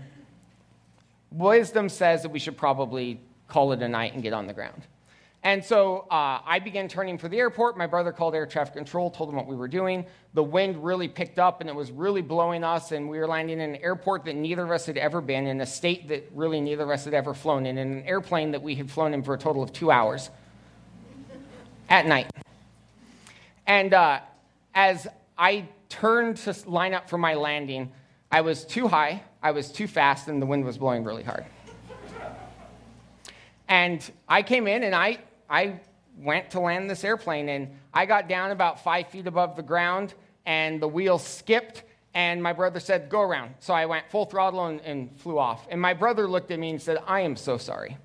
Wisdom 1.31 1.89
says 1.89 2.21
that 2.21 2.29
we 2.29 2.39
should 2.39 2.57
probably 2.57 3.19
call 3.47 3.71
it 3.71 3.81
a 3.81 3.87
night 3.87 4.13
and 4.13 4.21
get 4.21 4.33
on 4.33 4.45
the 4.45 4.53
ground. 4.53 4.81
And 5.43 5.63
so 5.63 6.07
uh, 6.11 6.41
I 6.45 6.59
began 6.59 6.87
turning 6.87 7.17
for 7.17 7.29
the 7.29 7.37
airport. 7.37 7.77
My 7.77 7.87
brother 7.87 8.11
called 8.11 8.35
air 8.35 8.45
traffic 8.45 8.73
control, 8.73 9.09
told 9.09 9.29
them 9.29 9.35
what 9.35 9.47
we 9.47 9.55
were 9.55 9.67
doing. 9.67 10.05
The 10.33 10.43
wind 10.43 10.83
really 10.83 11.07
picked 11.07 11.39
up 11.39 11.61
and 11.61 11.69
it 11.69 11.75
was 11.75 11.91
really 11.91 12.21
blowing 12.21 12.63
us, 12.63 12.91
and 12.91 13.09
we 13.09 13.17
were 13.17 13.27
landing 13.27 13.61
in 13.61 13.75
an 13.75 13.75
airport 13.77 14.25
that 14.25 14.35
neither 14.35 14.63
of 14.63 14.71
us 14.71 14.85
had 14.85 14.97
ever 14.97 15.21
been, 15.21 15.47
in 15.47 15.61
a 15.61 15.65
state 15.65 16.07
that 16.09 16.29
really 16.33 16.59
neither 16.59 16.83
of 16.83 16.89
us 16.89 17.05
had 17.05 17.13
ever 17.13 17.33
flown 17.33 17.65
in, 17.65 17.77
in 17.77 17.91
an 17.93 18.03
airplane 18.03 18.51
that 18.51 18.61
we 18.61 18.75
had 18.75 18.91
flown 18.91 19.13
in 19.13 19.23
for 19.23 19.35
a 19.35 19.37
total 19.37 19.63
of 19.63 19.71
two 19.71 19.89
hours 19.89 20.29
at 21.89 22.05
night. 22.05 22.29
And 23.65 23.93
uh, 23.93 24.19
as 24.75 25.07
I 25.37 25.67
turned 25.87 26.37
to 26.37 26.55
line 26.65 26.93
up 26.93 27.09
for 27.09 27.17
my 27.17 27.35
landing, 27.35 27.91
I 28.31 28.41
was 28.41 28.65
too 28.65 28.87
high, 28.87 29.23
I 29.41 29.51
was 29.51 29.71
too 29.71 29.87
fast, 29.87 30.27
and 30.27 30.41
the 30.41 30.45
wind 30.45 30.65
was 30.65 30.77
blowing 30.77 31.03
really 31.03 31.23
hard. 31.23 31.45
And 33.67 34.09
I 34.27 34.41
came 34.43 34.67
in 34.67 34.83
and 34.83 34.95
I 34.95 35.19
I 35.49 35.79
went 36.17 36.51
to 36.51 36.59
land 36.59 36.89
this 36.89 37.03
airplane 37.03 37.49
and 37.49 37.69
I 37.93 38.05
got 38.05 38.27
down 38.27 38.51
about 38.51 38.83
five 38.83 39.07
feet 39.09 39.27
above 39.27 39.55
the 39.55 39.63
ground 39.63 40.13
and 40.45 40.81
the 40.81 40.87
wheel 40.87 41.19
skipped 41.19 41.83
and 42.13 42.41
my 42.41 42.51
brother 42.51 42.79
said, 42.79 43.09
Go 43.09 43.21
around. 43.21 43.53
So 43.59 43.75
I 43.75 43.85
went 43.85 44.09
full 44.09 44.25
throttle 44.25 44.65
and, 44.65 44.81
and, 44.81 45.19
flew 45.19 45.37
off. 45.37 45.67
And 45.69 45.79
my 45.79 45.93
brother 45.93 46.27
looked 46.27 46.49
at 46.49 46.57
me 46.57 46.71
and 46.71 46.81
said, 46.81 46.97
I 47.05 47.21
am 47.21 47.35
so 47.35 47.59
sorry. 47.59 47.95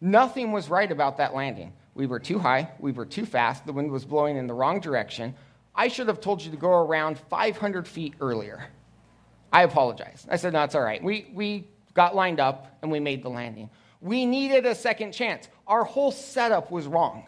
Nothing 0.00 0.50
was 0.50 0.68
right 0.68 0.90
about 0.90 1.18
that 1.18 1.32
landing. 1.32 1.72
We 1.94 2.06
were 2.06 2.18
too 2.18 2.40
high, 2.40 2.72
we 2.80 2.90
were 2.90 3.06
too 3.06 3.24
fast, 3.24 3.64
the 3.64 3.72
wind 3.72 3.90
was 3.92 4.04
blowing 4.04 4.36
in 4.36 4.48
the 4.48 4.52
wrong 4.52 4.80
direction. 4.80 5.34
I 5.74 5.88
should 5.88 6.08
have 6.08 6.20
told 6.20 6.42
you 6.42 6.50
to 6.50 6.56
go 6.56 6.70
around 6.70 7.18
500 7.30 7.86
feet 7.86 8.14
earlier. 8.20 8.66
I 9.52 9.62
apologize. 9.62 10.26
I 10.28 10.36
said, 10.36 10.52
No, 10.52 10.64
it's 10.64 10.74
all 10.74 10.82
right. 10.82 11.02
We, 11.02 11.30
we 11.32 11.68
got 11.94 12.16
lined 12.16 12.40
up 12.40 12.76
and 12.82 12.90
we 12.90 12.98
made 12.98 13.22
the 13.22 13.30
landing. 13.30 13.70
We 14.00 14.26
needed 14.26 14.66
a 14.66 14.74
second 14.74 15.12
chance. 15.12 15.48
Our 15.66 15.84
whole 15.84 16.12
setup 16.12 16.70
was 16.70 16.86
wrong. 16.86 17.26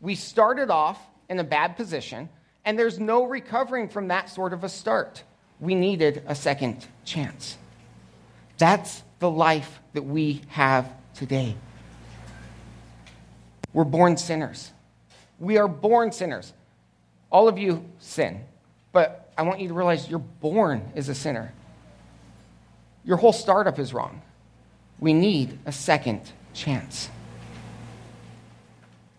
We 0.00 0.14
started 0.14 0.70
off 0.70 1.00
in 1.28 1.38
a 1.38 1.44
bad 1.44 1.76
position, 1.76 2.28
and 2.64 2.78
there's 2.78 2.98
no 2.98 3.24
recovering 3.24 3.88
from 3.88 4.08
that 4.08 4.30
sort 4.30 4.52
of 4.52 4.64
a 4.64 4.68
start. 4.68 5.22
We 5.60 5.74
needed 5.74 6.24
a 6.26 6.34
second 6.34 6.86
chance. 7.04 7.56
That's 8.58 9.02
the 9.18 9.30
life 9.30 9.80
that 9.92 10.02
we 10.02 10.42
have 10.48 10.92
today. 11.14 11.54
We're 13.72 13.84
born 13.84 14.16
sinners. 14.16 14.72
We 15.38 15.58
are 15.58 15.68
born 15.68 16.12
sinners. 16.12 16.52
All 17.30 17.48
of 17.48 17.58
you 17.58 17.84
sin, 17.98 18.44
but 18.92 19.32
I 19.36 19.42
want 19.42 19.60
you 19.60 19.68
to 19.68 19.74
realize 19.74 20.08
you're 20.08 20.18
born 20.18 20.92
as 20.94 21.08
a 21.08 21.14
sinner. 21.14 21.52
Your 23.04 23.16
whole 23.16 23.32
startup 23.32 23.78
is 23.78 23.94
wrong. 23.94 24.20
We 25.02 25.14
need 25.14 25.58
a 25.66 25.72
second 25.72 26.20
chance. 26.54 27.10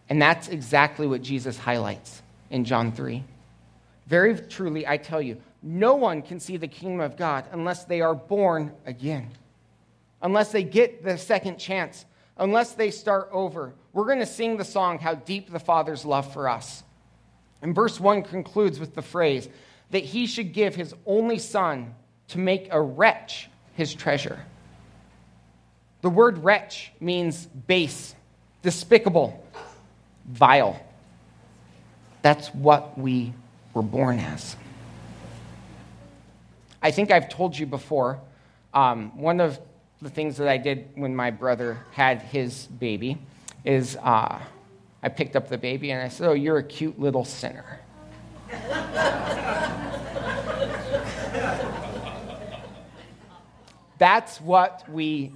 And 0.07 0.21
that's 0.21 0.47
exactly 0.47 1.05
what 1.07 1.21
Jesus 1.21 1.57
highlights 1.57 2.21
in 2.49 2.63
John 2.63 2.93
3. 2.93 3.21
Very 4.07 4.39
truly, 4.39 4.87
I 4.87 4.95
tell 4.95 5.21
you, 5.21 5.41
no 5.61 5.95
one 5.95 6.21
can 6.21 6.39
see 6.39 6.55
the 6.55 6.69
kingdom 6.69 7.01
of 7.01 7.17
God 7.17 7.43
unless 7.51 7.83
they 7.83 7.99
are 7.99 8.15
born 8.15 8.71
again, 8.85 9.29
unless 10.21 10.53
they 10.53 10.63
get 10.63 11.03
the 11.03 11.17
second 11.17 11.57
chance, 11.57 12.05
unless 12.37 12.71
they 12.75 12.89
start 12.89 13.27
over. 13.33 13.73
We're 13.91 14.05
going 14.05 14.19
to 14.19 14.25
sing 14.25 14.55
the 14.55 14.63
song, 14.63 14.99
How 14.99 15.15
Deep 15.15 15.51
the 15.51 15.59
Father's 15.59 16.05
Love 16.05 16.31
for 16.31 16.47
Us. 16.47 16.81
And 17.61 17.75
verse 17.75 17.99
1 17.99 18.23
concludes 18.23 18.79
with 18.79 18.95
the 18.95 19.01
phrase 19.01 19.49
that 19.91 20.05
he 20.05 20.27
should 20.27 20.53
give 20.53 20.75
his 20.75 20.95
only 21.05 21.39
son 21.39 21.93
to 22.29 22.39
make 22.39 22.69
a 22.71 22.81
wretch 22.81 23.49
his 23.73 23.93
treasure. 23.93 24.45
The 26.03 26.09
word 26.09 26.43
wretch 26.43 26.91
means 26.99 27.45
base, 27.45 28.13
despicable, 28.61 29.41
vile. 30.25 30.77
That's 32.21 32.49
what 32.49 32.97
we 32.99 33.33
were 33.73 33.83
born 33.83 34.19
as. 34.19 34.57
I 36.81 36.91
think 36.91 37.09
I've 37.09 37.29
told 37.29 37.57
you 37.57 37.65
before, 37.65 38.19
um, 38.73 39.17
one 39.17 39.39
of 39.39 39.57
the 40.01 40.09
things 40.09 40.35
that 40.37 40.49
I 40.49 40.57
did 40.57 40.89
when 40.95 41.15
my 41.15 41.31
brother 41.31 41.79
had 41.91 42.21
his 42.21 42.67
baby 42.67 43.17
is 43.63 43.95
uh, 43.95 44.41
I 45.01 45.07
picked 45.07 45.37
up 45.37 45.47
the 45.47 45.57
baby 45.57 45.91
and 45.91 46.01
I 46.01 46.09
said, 46.09 46.27
Oh, 46.27 46.33
you're 46.33 46.57
a 46.57 46.63
cute 46.63 46.99
little 46.99 47.23
sinner. 47.23 47.79
That's 53.99 54.41
what 54.41 54.83
we 54.89 55.31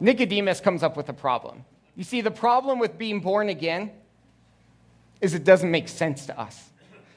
Nicodemus 0.00 0.60
comes 0.60 0.82
up 0.82 0.96
with 0.96 1.08
a 1.08 1.12
problem. 1.12 1.64
You 1.96 2.04
see, 2.04 2.20
the 2.20 2.30
problem 2.30 2.78
with 2.78 2.98
being 2.98 3.20
born 3.20 3.48
again 3.48 3.90
is 5.20 5.34
it 5.34 5.44
doesn't 5.44 5.70
make 5.70 5.88
sense 5.88 6.26
to 6.26 6.38
us. 6.38 6.70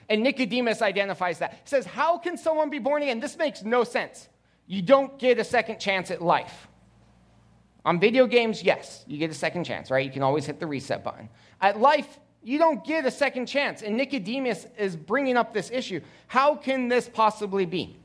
And 0.10 0.24
Nicodemus 0.24 0.82
identifies 0.82 1.40
that. 1.40 1.52
He 1.54 1.58
says, 1.66 1.86
How 1.86 2.18
can 2.18 2.38
someone 2.38 2.70
be 2.70 2.80
born 2.80 3.04
again? 3.04 3.20
This 3.20 3.38
makes 3.38 3.64
no 3.64 3.84
sense. 3.84 4.30
You 4.68 4.82
don't 4.82 5.18
get 5.20 5.40
a 5.40 5.44
second 5.44 5.80
chance 5.80 6.12
at 6.12 6.22
life. 6.22 6.68
On 7.86 8.00
video 8.00 8.28
games, 8.28 8.64
yes, 8.64 9.04
you 9.08 9.18
get 9.18 9.32
a 9.32 9.34
second 9.34 9.64
chance, 9.64 9.90
right? 9.90 10.06
You 10.06 10.12
can 10.12 10.24
always 10.24 10.46
hit 10.46 10.60
the 10.60 10.68
reset 10.68 11.04
button. 11.04 11.30
At 11.62 11.80
life, 11.80 12.20
you 12.44 12.58
don't 12.58 12.86
get 12.86 13.06
a 13.06 13.12
second 13.12 13.48
chance. 13.48 13.82
And 13.82 13.98
Nicodemus 13.98 14.68
is 14.78 14.96
bringing 14.96 15.38
up 15.38 15.54
this 15.54 15.70
issue. 15.72 16.02
How 16.28 16.56
can 16.56 16.88
this 16.88 17.10
possibly 17.10 17.66
be? 17.66 17.98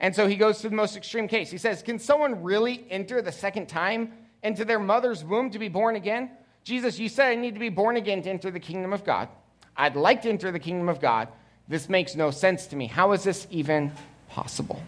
And 0.00 0.14
so 0.14 0.26
he 0.26 0.36
goes 0.36 0.60
to 0.60 0.68
the 0.68 0.76
most 0.76 0.96
extreme 0.96 1.28
case. 1.28 1.50
He 1.50 1.58
says, 1.58 1.82
Can 1.82 1.98
someone 1.98 2.42
really 2.42 2.86
enter 2.90 3.20
the 3.20 3.32
second 3.32 3.68
time 3.68 4.12
into 4.42 4.64
their 4.64 4.78
mother's 4.78 5.24
womb 5.24 5.50
to 5.50 5.58
be 5.58 5.68
born 5.68 5.96
again? 5.96 6.30
Jesus, 6.64 6.98
you 6.98 7.08
said 7.08 7.32
I 7.32 7.34
need 7.34 7.54
to 7.54 7.60
be 7.60 7.68
born 7.68 7.96
again 7.96 8.22
to 8.22 8.30
enter 8.30 8.50
the 8.50 8.60
kingdom 8.60 8.92
of 8.92 9.04
God. 9.04 9.28
I'd 9.76 9.96
like 9.96 10.22
to 10.22 10.28
enter 10.28 10.50
the 10.52 10.58
kingdom 10.58 10.88
of 10.88 11.00
God. 11.00 11.28
This 11.68 11.88
makes 11.88 12.14
no 12.14 12.30
sense 12.30 12.66
to 12.68 12.76
me. 12.76 12.86
How 12.86 13.12
is 13.12 13.24
this 13.24 13.46
even 13.50 13.92
possible? 14.28 14.82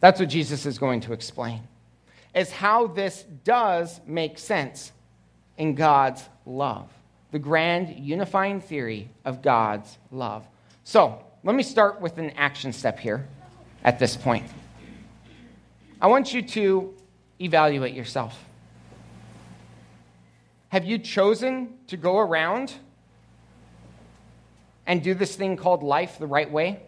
That's 0.00 0.18
what 0.18 0.28
Jesus 0.28 0.66
is 0.66 0.78
going 0.78 1.00
to 1.02 1.12
explain. 1.12 1.60
Is 2.34 2.50
how 2.50 2.86
this 2.86 3.24
does 3.44 4.00
make 4.06 4.38
sense 4.38 4.92
in 5.60 5.74
God's 5.74 6.26
love. 6.46 6.90
The 7.32 7.38
grand 7.38 7.94
unifying 7.98 8.62
theory 8.62 9.10
of 9.26 9.42
God's 9.42 9.98
love. 10.10 10.48
So, 10.84 11.22
let 11.44 11.54
me 11.54 11.62
start 11.62 12.00
with 12.00 12.16
an 12.16 12.30
action 12.30 12.72
step 12.72 12.98
here 12.98 13.28
at 13.84 13.98
this 13.98 14.16
point. 14.16 14.46
I 16.00 16.06
want 16.06 16.32
you 16.32 16.40
to 16.40 16.94
evaluate 17.38 17.92
yourself. 17.92 18.42
Have 20.70 20.86
you 20.86 20.98
chosen 20.98 21.74
to 21.88 21.98
go 21.98 22.18
around 22.18 22.72
and 24.86 25.02
do 25.02 25.12
this 25.12 25.36
thing 25.36 25.58
called 25.58 25.82
life 25.82 26.18
the 26.18 26.26
right 26.26 26.50
way? 26.50 26.80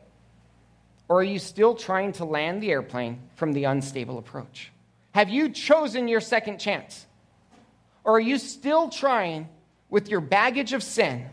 Or 1.11 1.21
are 1.21 1.25
you 1.25 1.39
still 1.39 1.75
trying 1.75 2.13
to 2.15 2.25
land 2.25 2.63
the 2.63 2.71
airplane 2.71 3.21
from 3.35 3.53
the 3.53 3.65
unstable 3.65 4.17
approach? 4.17 4.73
Have 5.15 5.29
you 5.29 5.51
chosen 5.51 6.09
your 6.09 6.23
second 6.23 6.59
chance? 6.59 7.07
Or 8.05 8.17
are 8.17 8.21
you 8.21 8.39
still 8.39 8.89
trying 8.89 9.49
with 9.89 10.09
your 10.09 10.21
baggage 10.21 10.73
of 10.73 10.83
sin 10.83 11.27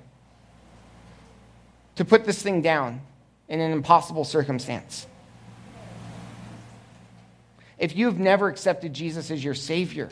to 1.95 2.05
put 2.05 2.25
this 2.25 2.41
thing 2.41 2.61
down 2.61 3.01
in 3.47 3.59
an 3.59 3.71
impossible 3.71 4.23
circumstance? 4.23 5.07
If 7.77 7.95
you've 7.95 8.19
never 8.19 8.47
accepted 8.49 8.93
Jesus 8.93 9.31
as 9.31 9.43
your 9.43 9.55
Savior, 9.55 10.09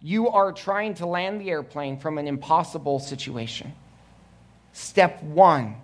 you 0.00 0.28
are 0.30 0.52
trying 0.52 0.94
to 0.94 1.06
land 1.06 1.40
the 1.40 1.50
airplane 1.50 1.98
from 1.98 2.18
an 2.18 2.26
impossible 2.26 2.98
situation. 2.98 3.74
Step 4.72 5.22
one 5.22 5.76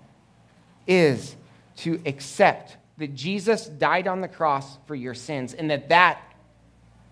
is 0.86 1.36
to 1.78 2.00
accept 2.06 2.76
that 2.98 3.14
Jesus 3.14 3.66
died 3.66 4.06
on 4.06 4.20
the 4.20 4.28
cross 4.28 4.78
for 4.86 4.94
your 4.94 5.14
sins 5.14 5.52
and 5.52 5.70
that 5.70 5.88
that 5.88 6.20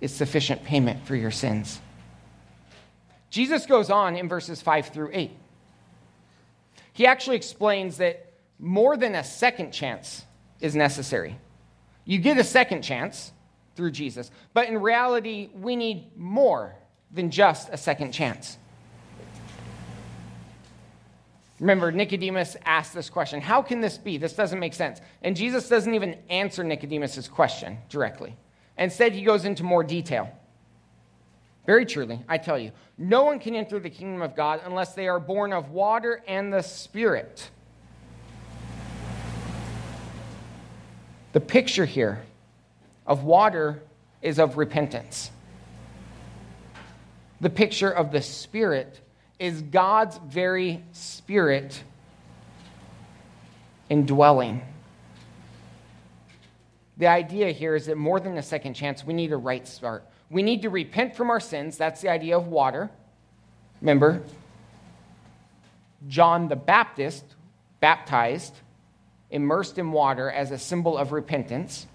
is 0.00 0.14
sufficient 0.14 0.64
payment 0.64 1.04
for 1.06 1.16
your 1.16 1.30
sins. 1.30 1.80
Jesus 3.32 3.64
goes 3.64 3.88
on 3.88 4.14
in 4.14 4.28
verses 4.28 4.60
5 4.60 4.88
through 4.88 5.08
8. 5.10 5.30
He 6.92 7.06
actually 7.06 7.36
explains 7.36 7.96
that 7.96 8.34
more 8.58 8.94
than 8.98 9.14
a 9.14 9.24
second 9.24 9.72
chance 9.72 10.26
is 10.60 10.76
necessary. 10.76 11.38
You 12.04 12.18
get 12.18 12.36
a 12.36 12.44
second 12.44 12.82
chance 12.82 13.32
through 13.74 13.92
Jesus, 13.92 14.30
but 14.52 14.68
in 14.68 14.76
reality, 14.76 15.48
we 15.54 15.76
need 15.76 16.14
more 16.14 16.76
than 17.10 17.30
just 17.30 17.70
a 17.72 17.78
second 17.78 18.12
chance. 18.12 18.58
Remember, 21.58 21.90
Nicodemus 21.90 22.58
asked 22.66 22.92
this 22.92 23.08
question 23.08 23.40
How 23.40 23.62
can 23.62 23.80
this 23.80 23.96
be? 23.96 24.18
This 24.18 24.34
doesn't 24.34 24.58
make 24.58 24.74
sense. 24.74 25.00
And 25.22 25.34
Jesus 25.34 25.70
doesn't 25.70 25.94
even 25.94 26.18
answer 26.28 26.62
Nicodemus' 26.62 27.28
question 27.28 27.78
directly. 27.88 28.36
Instead, 28.76 29.14
he 29.14 29.22
goes 29.22 29.46
into 29.46 29.64
more 29.64 29.82
detail. 29.82 30.30
Very 31.66 31.86
truly, 31.86 32.20
I 32.28 32.38
tell 32.38 32.58
you, 32.58 32.72
no 32.98 33.24
one 33.24 33.38
can 33.38 33.54
enter 33.54 33.78
the 33.78 33.90
kingdom 33.90 34.22
of 34.22 34.34
God 34.34 34.60
unless 34.64 34.94
they 34.94 35.06
are 35.08 35.20
born 35.20 35.52
of 35.52 35.70
water 35.70 36.22
and 36.26 36.52
the 36.52 36.62
Spirit. 36.62 37.50
The 41.32 41.40
picture 41.40 41.84
here 41.84 42.22
of 43.06 43.24
water 43.24 43.82
is 44.20 44.38
of 44.38 44.56
repentance 44.56 45.30
the 47.42 47.50
picture 47.50 47.90
of 47.90 48.12
the 48.12 48.22
Spirit 48.22 49.00
is 49.38 49.62
God's 49.62 50.18
very 50.18 50.82
Spirit 50.92 51.82
indwelling. 53.90 54.62
The 56.98 57.08
idea 57.08 57.50
here 57.50 57.74
is 57.74 57.86
that 57.86 57.96
more 57.96 58.20
than 58.20 58.38
a 58.38 58.42
second 58.42 58.74
chance, 58.74 59.04
we 59.04 59.12
need 59.12 59.32
a 59.32 59.36
right 59.36 59.66
start. 59.66 60.04
We 60.32 60.42
need 60.42 60.62
to 60.62 60.70
repent 60.70 61.14
from 61.14 61.28
our 61.28 61.40
sins. 61.40 61.76
That's 61.76 62.00
the 62.00 62.08
idea 62.08 62.38
of 62.38 62.48
water. 62.48 62.90
Remember, 63.82 64.22
John 66.08 66.48
the 66.48 66.56
Baptist 66.56 67.22
baptized, 67.80 68.54
immersed 69.30 69.78
in 69.78 69.92
water 69.92 70.30
as 70.30 70.50
a 70.50 70.58
symbol 70.58 70.96
of 70.96 71.12
repentance. 71.12 71.86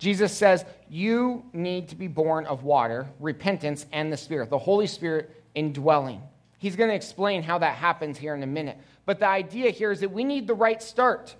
Jesus 0.00 0.32
says, 0.36 0.64
You 0.90 1.44
need 1.52 1.90
to 1.90 1.96
be 1.96 2.08
born 2.08 2.46
of 2.46 2.64
water, 2.64 3.06
repentance, 3.20 3.86
and 3.92 4.12
the 4.12 4.16
Spirit, 4.16 4.50
the 4.50 4.58
Holy 4.58 4.88
Spirit 4.88 5.30
indwelling. 5.54 6.20
He's 6.58 6.74
going 6.74 6.90
to 6.90 6.96
explain 6.96 7.44
how 7.44 7.58
that 7.58 7.76
happens 7.76 8.18
here 8.18 8.34
in 8.34 8.42
a 8.42 8.46
minute. 8.46 8.76
But 9.06 9.20
the 9.20 9.28
idea 9.28 9.70
here 9.70 9.92
is 9.92 10.00
that 10.00 10.10
we 10.10 10.24
need 10.24 10.48
the 10.48 10.54
right 10.54 10.82
start. 10.82 11.36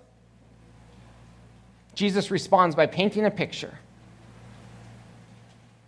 Jesus 1.95 2.31
responds 2.31 2.75
by 2.77 2.85
painting 2.85 3.25
a 3.25 3.31
picture. 3.31 3.77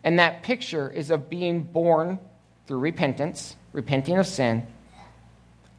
And 0.05 0.19
that 0.19 0.41
picture 0.43 0.89
is 0.89 1.11
of 1.11 1.29
being 1.29 1.63
born 1.63 2.19
through 2.65 2.79
repentance, 2.79 3.57
repenting 3.73 4.17
of 4.17 4.25
sin, 4.25 4.65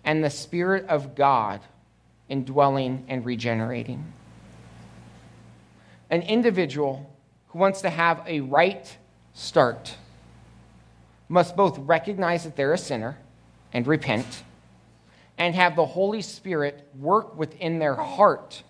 and 0.05 0.23
the 0.23 0.29
Spirit 0.29 0.87
of 0.89 1.15
God 1.15 1.62
indwelling 2.29 3.07
and 3.09 3.25
regenerating 3.25 4.12
an 6.11 6.23
individual 6.23 7.11
who 7.49 7.59
wants 7.59 7.83
to 7.83 7.91
have 7.91 8.23
a 8.27 8.41
right 8.41 8.97
start 9.35 9.97
must 11.29 11.57
both 11.57 11.79
recognize 11.79 12.45
that 12.45 12.57
they're 12.57 12.73
a 12.73 12.79
sinner 12.79 13.19
and 13.73 13.87
repent, 13.87 14.45
and 15.37 15.55
have 15.55 15.77
the 15.77 15.85
Holy 15.85 16.23
Spirit 16.23 16.89
work 16.99 17.37
within 17.37 17.79
their 17.79 17.97
heart 17.97 18.62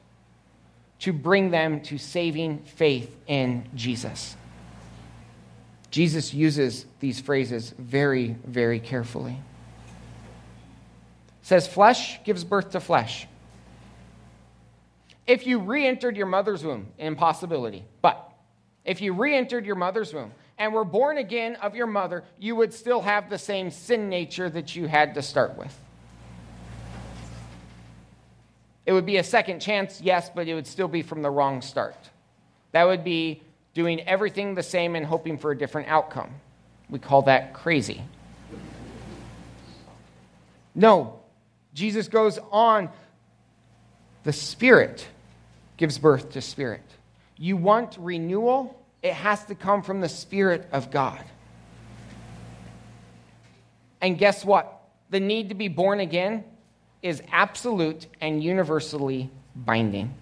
to 0.98 1.12
bring 1.12 1.50
them 1.50 1.80
to 1.80 1.98
saving 1.98 2.58
faith 2.60 3.14
in 3.26 3.68
Jesus. 3.74 4.36
Jesus 5.96 6.34
uses 6.34 6.84
these 7.00 7.20
phrases 7.20 7.72
very, 7.78 8.36
very 8.44 8.80
carefully. 8.80 9.32
It 9.32 9.38
says, 11.40 11.66
Flesh 11.66 12.22
gives 12.22 12.44
birth 12.44 12.72
to 12.72 12.80
flesh. 12.80 13.26
If 15.26 15.46
you 15.46 15.58
re 15.58 15.86
entered 15.86 16.14
your 16.14 16.26
mother's 16.26 16.62
womb, 16.62 16.88
impossibility. 16.98 17.82
But 18.02 18.30
if 18.84 19.00
you 19.00 19.14
re 19.14 19.34
entered 19.34 19.64
your 19.64 19.76
mother's 19.76 20.12
womb 20.12 20.32
and 20.58 20.74
were 20.74 20.84
born 20.84 21.16
again 21.16 21.56
of 21.62 21.74
your 21.74 21.86
mother, 21.86 22.24
you 22.38 22.54
would 22.56 22.74
still 22.74 23.00
have 23.00 23.30
the 23.30 23.38
same 23.38 23.70
sin 23.70 24.10
nature 24.10 24.50
that 24.50 24.76
you 24.76 24.88
had 24.88 25.14
to 25.14 25.22
start 25.22 25.56
with. 25.56 25.74
It 28.84 28.92
would 28.92 29.06
be 29.06 29.16
a 29.16 29.24
second 29.24 29.60
chance, 29.60 29.98
yes, 30.02 30.28
but 30.28 30.46
it 30.46 30.52
would 30.52 30.66
still 30.66 30.88
be 30.88 31.00
from 31.00 31.22
the 31.22 31.30
wrong 31.30 31.62
start. 31.62 32.10
That 32.72 32.84
would 32.84 33.02
be 33.02 33.40
doing 33.76 34.00
everything 34.08 34.54
the 34.54 34.62
same 34.62 34.96
and 34.96 35.04
hoping 35.04 35.36
for 35.36 35.50
a 35.50 35.58
different 35.58 35.86
outcome. 35.86 36.30
We 36.88 36.98
call 36.98 37.20
that 37.22 37.52
crazy. 37.52 38.00
No, 40.74 41.20
Jesus 41.74 42.08
goes 42.08 42.38
on. 42.50 42.88
The 44.24 44.32
Spirit 44.32 45.06
gives 45.76 45.98
birth 45.98 46.30
to 46.32 46.40
Spirit. 46.40 46.80
You 47.36 47.58
want 47.58 47.98
renewal? 48.00 48.82
It 49.02 49.12
has 49.12 49.44
to 49.44 49.54
come 49.54 49.82
from 49.82 50.00
the 50.00 50.08
Spirit 50.08 50.66
of 50.72 50.90
God. 50.90 51.22
And 54.00 54.16
guess 54.16 54.42
what? 54.42 54.72
The 55.10 55.20
need 55.20 55.50
to 55.50 55.54
be 55.54 55.68
born 55.68 56.00
again 56.00 56.44
is 57.02 57.22
absolute 57.30 58.06
and 58.22 58.42
universally 58.42 59.30
binding. 59.54 60.14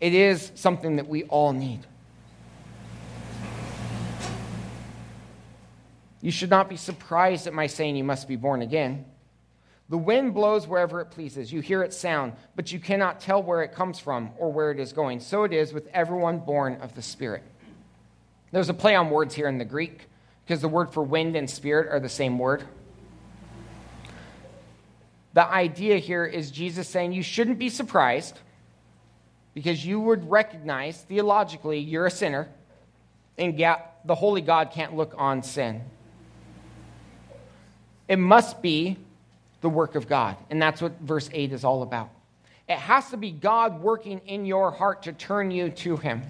It 0.00 0.14
is 0.14 0.50
something 0.54 0.96
that 0.96 1.08
we 1.08 1.24
all 1.24 1.52
need. 1.52 1.80
You 6.26 6.32
should 6.32 6.50
not 6.50 6.68
be 6.68 6.76
surprised 6.76 7.46
at 7.46 7.54
my 7.54 7.68
saying 7.68 7.94
you 7.94 8.02
must 8.02 8.26
be 8.26 8.34
born 8.34 8.60
again. 8.60 9.04
The 9.88 9.96
wind 9.96 10.34
blows 10.34 10.66
wherever 10.66 11.00
it 11.00 11.12
pleases. 11.12 11.52
You 11.52 11.60
hear 11.60 11.84
its 11.84 11.96
sound, 11.96 12.32
but 12.56 12.72
you 12.72 12.80
cannot 12.80 13.20
tell 13.20 13.40
where 13.40 13.62
it 13.62 13.72
comes 13.72 14.00
from 14.00 14.32
or 14.36 14.50
where 14.50 14.72
it 14.72 14.80
is 14.80 14.92
going. 14.92 15.20
So 15.20 15.44
it 15.44 15.52
is 15.52 15.72
with 15.72 15.86
everyone 15.94 16.40
born 16.40 16.80
of 16.80 16.96
the 16.96 17.00
Spirit. 17.00 17.44
There's 18.50 18.68
a 18.68 18.74
play 18.74 18.96
on 18.96 19.08
words 19.08 19.36
here 19.36 19.46
in 19.46 19.58
the 19.58 19.64
Greek 19.64 20.08
because 20.44 20.60
the 20.60 20.68
word 20.68 20.92
for 20.92 21.00
wind 21.00 21.36
and 21.36 21.48
spirit 21.48 21.92
are 21.92 22.00
the 22.00 22.08
same 22.08 22.40
word. 22.40 22.64
The 25.34 25.46
idea 25.46 25.98
here 25.98 26.24
is 26.24 26.50
Jesus 26.50 26.88
saying 26.88 27.12
you 27.12 27.22
shouldn't 27.22 27.60
be 27.60 27.68
surprised 27.68 28.36
because 29.54 29.86
you 29.86 30.00
would 30.00 30.28
recognize 30.28 31.00
theologically 31.02 31.78
you're 31.78 32.06
a 32.06 32.10
sinner 32.10 32.48
and 33.38 33.56
the 33.56 34.14
holy 34.16 34.40
God 34.40 34.72
can't 34.72 34.96
look 34.96 35.14
on 35.16 35.44
sin. 35.44 35.82
It 38.08 38.18
must 38.18 38.62
be 38.62 38.96
the 39.60 39.68
work 39.68 39.94
of 39.94 40.08
God. 40.08 40.36
And 40.50 40.60
that's 40.60 40.80
what 40.80 40.98
verse 41.00 41.28
8 41.32 41.52
is 41.52 41.64
all 41.64 41.82
about. 41.82 42.10
It 42.68 42.78
has 42.78 43.10
to 43.10 43.16
be 43.16 43.30
God 43.30 43.80
working 43.80 44.20
in 44.26 44.44
your 44.44 44.70
heart 44.70 45.04
to 45.04 45.12
turn 45.12 45.50
you 45.50 45.70
to 45.70 45.96
Him. 45.96 46.22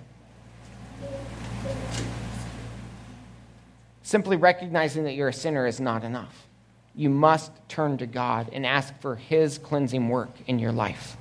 Simply 4.02 4.36
recognizing 4.36 5.04
that 5.04 5.14
you're 5.14 5.28
a 5.28 5.32
sinner 5.32 5.66
is 5.66 5.80
not 5.80 6.04
enough 6.04 6.46
you 6.96 7.10
must 7.10 7.52
turn 7.68 7.98
to 7.98 8.06
God 8.06 8.48
and 8.52 8.64
ask 8.64 8.98
for 9.00 9.16
His 9.16 9.58
cleansing 9.58 10.08
work 10.08 10.30
in 10.46 10.58
your 10.58 10.72
life. 10.72 11.16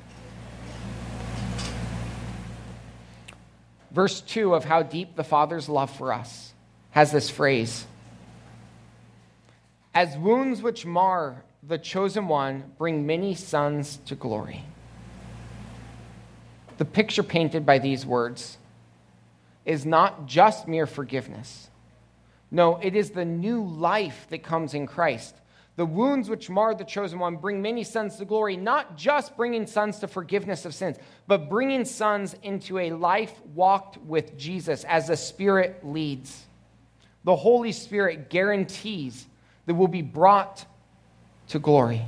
Verse 3.92 4.22
2 4.22 4.56
of 4.56 4.64
how 4.64 4.84
deep 4.84 5.16
the 5.16 5.24
Father's 5.24 5.70
love 5.70 5.92
for 5.92 6.14
us 6.14 6.54
has 6.92 7.12
this 7.12 7.30
phrase 7.30 7.86
As 9.96 10.18
wounds 10.18 10.62
which 10.62 10.86
mar 10.86 11.46
the 11.64 11.78
chosen 11.78 12.28
one 12.28 12.74
bring 12.78 13.06
many 13.06 13.34
sons 13.34 13.98
to 14.06 14.16
glory. 14.16 14.64
The 16.78 16.84
picture 16.86 17.24
painted 17.24 17.66
by 17.66 17.80
these 17.80 18.06
words 18.06 18.58
is 19.64 19.86
not 19.86 20.26
just 20.26 20.68
mere 20.68 20.86
forgiveness. 20.86 21.70
No, 22.52 22.78
it 22.84 22.94
is 22.94 23.12
the 23.12 23.24
new 23.24 23.64
life 23.64 24.28
that 24.30 24.44
comes 24.44 24.74
in 24.74 24.86
Christ. 24.86 25.36
The 25.78 25.86
wounds 25.86 26.30
which 26.30 26.50
mar 26.50 26.76
the 26.76 26.84
chosen 26.84 27.18
one 27.18 27.38
bring 27.38 27.62
many 27.62 27.86
sons 27.86 28.18
to 28.18 28.26
glory, 28.26 28.58
not 28.58 28.98
just 28.98 29.36
bringing 29.38 29.66
sons 29.66 30.00
to 30.00 30.08
forgiveness 30.08 30.66
of 30.66 30.76
sins, 30.76 30.98
but 31.26 31.50
bringing 31.50 31.86
sons 31.86 32.36
into 32.44 32.80
a 32.80 32.92
life 32.92 33.34
walked 33.54 33.98
with 33.98 34.38
Jesus 34.38 34.84
as 34.84 35.08
the 35.08 35.18
Spirit 35.18 35.80
leads. 35.84 36.46
The 37.24 37.36
Holy 37.36 37.72
Spirit 37.72 38.30
guarantees 38.30 39.28
that 39.66 39.74
we'll 39.74 39.88
be 39.88 40.02
brought 40.02 40.66
to 41.50 41.60
glory. 41.60 42.02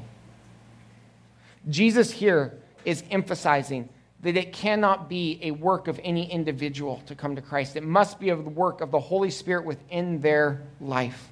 Jesus 1.70 2.12
here 2.12 2.58
is 2.86 3.04
emphasizing 3.12 3.90
that 4.22 4.36
it 4.36 4.54
cannot 4.54 5.10
be 5.10 5.40
a 5.44 5.52
work 5.52 5.88
of 5.88 6.00
any 6.04 6.32
individual 6.32 7.02
to 7.06 7.16
come 7.16 7.36
to 7.36 7.42
Christ. 7.42 7.76
It 7.76 7.84
must 7.84 8.20
be 8.20 8.30
of 8.30 8.44
the 8.44 8.50
work 8.50 8.82
of 8.82 8.92
the 8.92 9.00
Holy 9.00 9.30
Spirit 9.30 9.66
within 9.66 10.22
their 10.22 10.64
life 10.82 11.32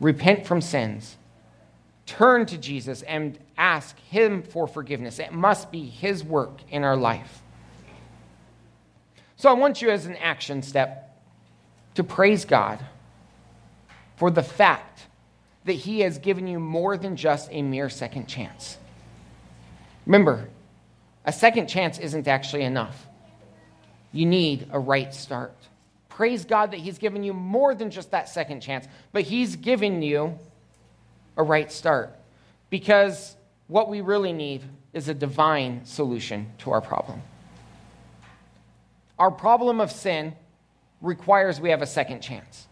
repent 0.00 0.46
from 0.46 0.60
sins, 0.60 1.16
turn 2.04 2.46
to 2.46 2.58
Jesus, 2.58 3.02
and 3.02 3.38
ask 3.56 3.98
Him 3.98 4.42
for 4.42 4.66
forgiveness. 4.66 5.18
It 5.18 5.32
must 5.32 5.70
be 5.70 5.86
His 5.86 6.22
work 6.22 6.60
in 6.70 6.84
our 6.84 6.96
life. 6.96 7.42
So 9.36 9.50
I 9.50 9.52
want 9.52 9.82
you, 9.82 9.90
as 9.90 10.06
an 10.06 10.16
action 10.16 10.62
step, 10.62 11.18
to 11.94 12.04
praise 12.04 12.44
God 12.44 12.84
for 14.16 14.30
the 14.30 14.42
fact 14.42 15.02
that 15.64 15.72
He 15.72 16.00
has 16.00 16.18
given 16.18 16.46
you 16.46 16.58
more 16.58 16.96
than 16.96 17.16
just 17.16 17.48
a 17.50 17.62
mere 17.62 17.88
second 17.88 18.26
chance. 18.26 18.78
Remember, 20.06 20.48
a 21.24 21.32
second 21.32 21.66
chance 21.66 21.98
isn't 21.98 22.28
actually 22.28 22.62
enough. 22.62 23.06
You 24.12 24.26
need 24.26 24.68
a 24.70 24.78
right 24.78 25.12
start. 25.12 25.54
Praise 26.08 26.44
God 26.44 26.70
that 26.70 26.78
He's 26.78 26.98
given 26.98 27.22
you 27.22 27.34
more 27.34 27.74
than 27.74 27.90
just 27.90 28.12
that 28.12 28.28
second 28.28 28.60
chance, 28.60 28.86
but 29.12 29.22
He's 29.22 29.56
given 29.56 30.02
you 30.02 30.38
a 31.36 31.42
right 31.42 31.70
start. 31.70 32.16
Because 32.70 33.36
what 33.66 33.88
we 33.88 34.00
really 34.00 34.32
need 34.32 34.62
is 34.92 35.08
a 35.08 35.14
divine 35.14 35.84
solution 35.84 36.50
to 36.58 36.70
our 36.70 36.80
problem. 36.80 37.20
Our 39.18 39.30
problem 39.30 39.80
of 39.80 39.90
sin 39.90 40.34
requires 41.00 41.60
we 41.60 41.70
have 41.70 41.82
a 41.82 41.86
second 41.86 42.20
chance. 42.20 42.66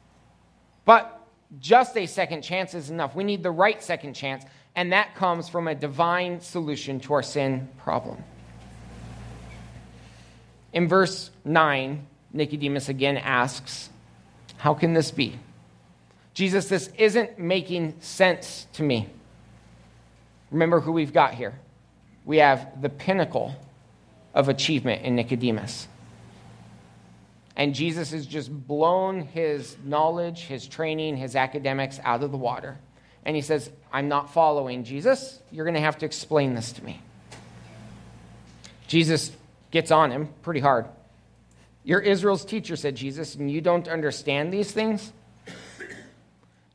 But 0.85 1.24
just 1.61 1.97
a 1.97 2.07
second 2.07 2.43
chance 2.43 2.75
is 2.75 2.91
enough. 2.91 3.15
We 3.15 3.25
need 3.25 3.43
the 3.43 3.51
right 3.51 3.83
second 3.83 4.15
chance, 4.15 4.45
and 4.75 4.93
that 4.93 5.15
comes 5.15 5.49
from 5.49 5.69
a 5.69 5.75
divine 5.75 6.41
solution 6.41 7.01
to 7.01 7.15
our 7.15 7.23
sin 7.23 7.69
problem. 7.79 8.23
In 10.73 10.89
verse 10.89 11.31
9, 11.45 12.07
Nicodemus 12.33 12.89
again 12.89 13.17
asks, 13.17 13.91
How 14.57 14.75
can 14.75 14.93
this 14.93 15.11
be? 15.11 15.39
Jesus, 16.35 16.69
this 16.69 16.89
isn't 16.99 17.39
making 17.39 17.95
sense 18.01 18.67
to 18.73 18.83
me. 18.83 19.09
Remember 20.51 20.81
who 20.81 20.91
we've 20.91 21.13
got 21.13 21.35
here. 21.35 21.55
We 22.25 22.39
have 22.39 22.83
the 22.83 22.89
pinnacle 22.89 23.55
of 24.35 24.49
achievement 24.49 25.03
in 25.03 25.15
Nicodemus. 25.15 25.87
And 27.57 27.75
Jesus 27.75 28.11
has 28.11 28.27
just 28.27 28.51
blown 28.51 29.23
his 29.23 29.77
knowledge, 29.85 30.41
his 30.41 30.67
training, 30.67 31.17
his 31.17 31.37
academics 31.37 32.01
out 32.03 32.23
of 32.23 32.33
the 32.33 32.37
water. 32.37 32.79
And 33.25 33.37
he 33.37 33.43
says, 33.43 33.71
I'm 33.93 34.09
not 34.09 34.33
following 34.33 34.85
Jesus. 34.85 35.41
You're 35.51 35.65
going 35.65 35.75
to 35.75 35.81
have 35.81 35.99
to 35.99 36.07
explain 36.07 36.55
this 36.55 36.73
to 36.73 36.85
me. 36.85 37.01
Jesus 38.87 39.31
gets 39.71 39.91
on 39.91 40.11
him 40.11 40.29
pretty 40.43 40.61
hard. 40.61 40.87
You're 41.85 42.01
Israel's 42.01 42.45
teacher, 42.45 42.77
said 42.77 42.97
Jesus, 42.97 43.35
and 43.35 43.51
you 43.51 43.61
don't 43.61 43.89
understand 43.89 44.53
these 44.53 44.73
things? 44.73 45.13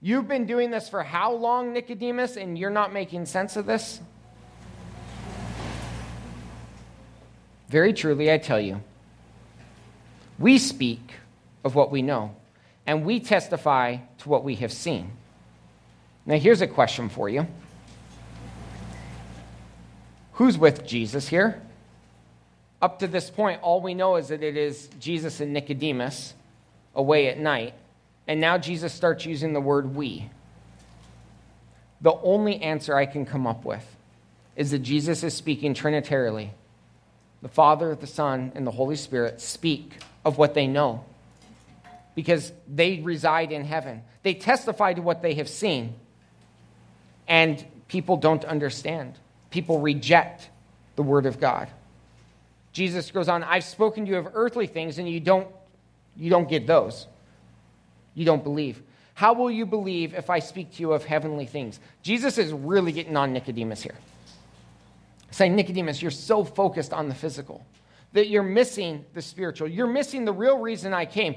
You've 0.01 0.27
been 0.27 0.45
doing 0.45 0.71
this 0.71 0.87
for 0.87 1.03
how 1.03 1.33
long, 1.33 1.73
Nicodemus, 1.73 2.37
and 2.37 2.57
you're 2.57 2.69
not 2.69 2.93
making 2.93 3.25
sense 3.25 3.57
of 3.57 3.65
this? 3.65 3.99
Very 7.67 7.93
truly, 7.93 8.31
I 8.31 8.37
tell 8.37 8.59
you, 8.59 8.81
we 10.39 10.57
speak 10.57 11.13
of 11.63 11.75
what 11.75 11.91
we 11.91 12.01
know, 12.01 12.35
and 12.87 13.05
we 13.05 13.19
testify 13.19 13.97
to 14.19 14.29
what 14.29 14.43
we 14.43 14.55
have 14.55 14.71
seen. 14.71 15.11
Now, 16.25 16.37
here's 16.37 16.61
a 16.61 16.67
question 16.67 17.09
for 17.09 17.29
you 17.29 17.47
Who's 20.33 20.57
with 20.57 20.85
Jesus 20.85 21.27
here? 21.27 21.61
Up 22.81 22.99
to 22.99 23.07
this 23.07 23.29
point, 23.29 23.61
all 23.61 23.81
we 23.81 23.93
know 23.93 24.15
is 24.15 24.29
that 24.29 24.41
it 24.41 24.55
is 24.55 24.89
Jesus 25.01 25.41
and 25.41 25.51
Nicodemus 25.51 26.33
away 26.95 27.27
at 27.27 27.37
night. 27.37 27.73
And 28.25 28.39
now 28.39 28.57
Jesus 28.57 28.93
starts 28.93 29.25
using 29.25 29.51
the 29.51 29.59
word 29.59 29.95
we. 29.95 30.29
the 31.99 32.13
only 32.23 32.61
answer 32.61 32.95
I 32.95 33.05
can 33.05 33.25
come 33.25 33.45
up 33.45 33.65
with 33.65 33.85
is 34.55 34.71
that 34.71 34.79
Jesus 34.79 35.23
is 35.23 35.33
speaking 35.33 35.73
trinitarily. 35.73 36.51
The 37.41 37.49
Father, 37.49 37.95
the 37.95 38.07
Son, 38.07 38.53
and 38.55 38.65
the 38.65 38.71
Holy 38.71 38.95
Spirit 38.95 39.41
speak 39.41 39.99
of 40.25 40.37
what 40.37 40.53
they 40.53 40.67
know 40.67 41.03
because 42.15 42.51
they 42.67 42.99
reside 42.99 43.51
in 43.51 43.63
heaven. 43.63 44.01
They 44.23 44.33
testify 44.33 44.93
to 44.93 45.01
what 45.01 45.21
they 45.21 45.35
have 45.35 45.47
seen, 45.47 45.95
and 47.27 47.63
people 47.87 48.17
don't 48.17 48.43
understand. 48.43 49.13
People 49.51 49.79
reject 49.79 50.49
the 50.97 51.03
Word 51.03 51.25
of 51.25 51.39
God. 51.39 51.69
Jesus 52.73 53.09
goes 53.11 53.29
on, 53.29 53.43
I've 53.43 53.63
spoken 53.63 54.05
to 54.05 54.11
you 54.11 54.17
of 54.17 54.27
earthly 54.33 54.67
things, 54.67 54.99
and 54.99 55.09
you 55.09 55.21
don't, 55.21 55.47
you 56.17 56.29
don't 56.29 56.49
get 56.49 56.67
those. 56.67 57.07
You 58.15 58.25
don't 58.25 58.43
believe. 58.43 58.81
How 59.13 59.33
will 59.33 59.49
you 59.49 59.65
believe 59.65 60.13
if 60.13 60.29
I 60.29 60.39
speak 60.39 60.73
to 60.73 60.81
you 60.81 60.91
of 60.91 61.05
heavenly 61.05 61.45
things? 61.45 61.79
Jesus 62.03 62.37
is 62.37 62.51
really 62.51 62.91
getting 62.91 63.15
on 63.15 63.31
Nicodemus 63.33 63.81
here. 63.81 63.95
Saying, 65.31 65.55
Nicodemus, 65.55 66.01
you're 66.01 66.11
so 66.11 66.43
focused 66.43 66.91
on 66.91 67.07
the 67.07 67.15
physical 67.15 67.65
that 68.13 68.27
you're 68.27 68.43
missing 68.43 69.05
the 69.13 69.21
spiritual. 69.21 69.67
You're 69.67 69.87
missing 69.87 70.25
the 70.25 70.33
real 70.33 70.57
reason 70.57 70.93
I 70.93 71.05
came. 71.05 71.35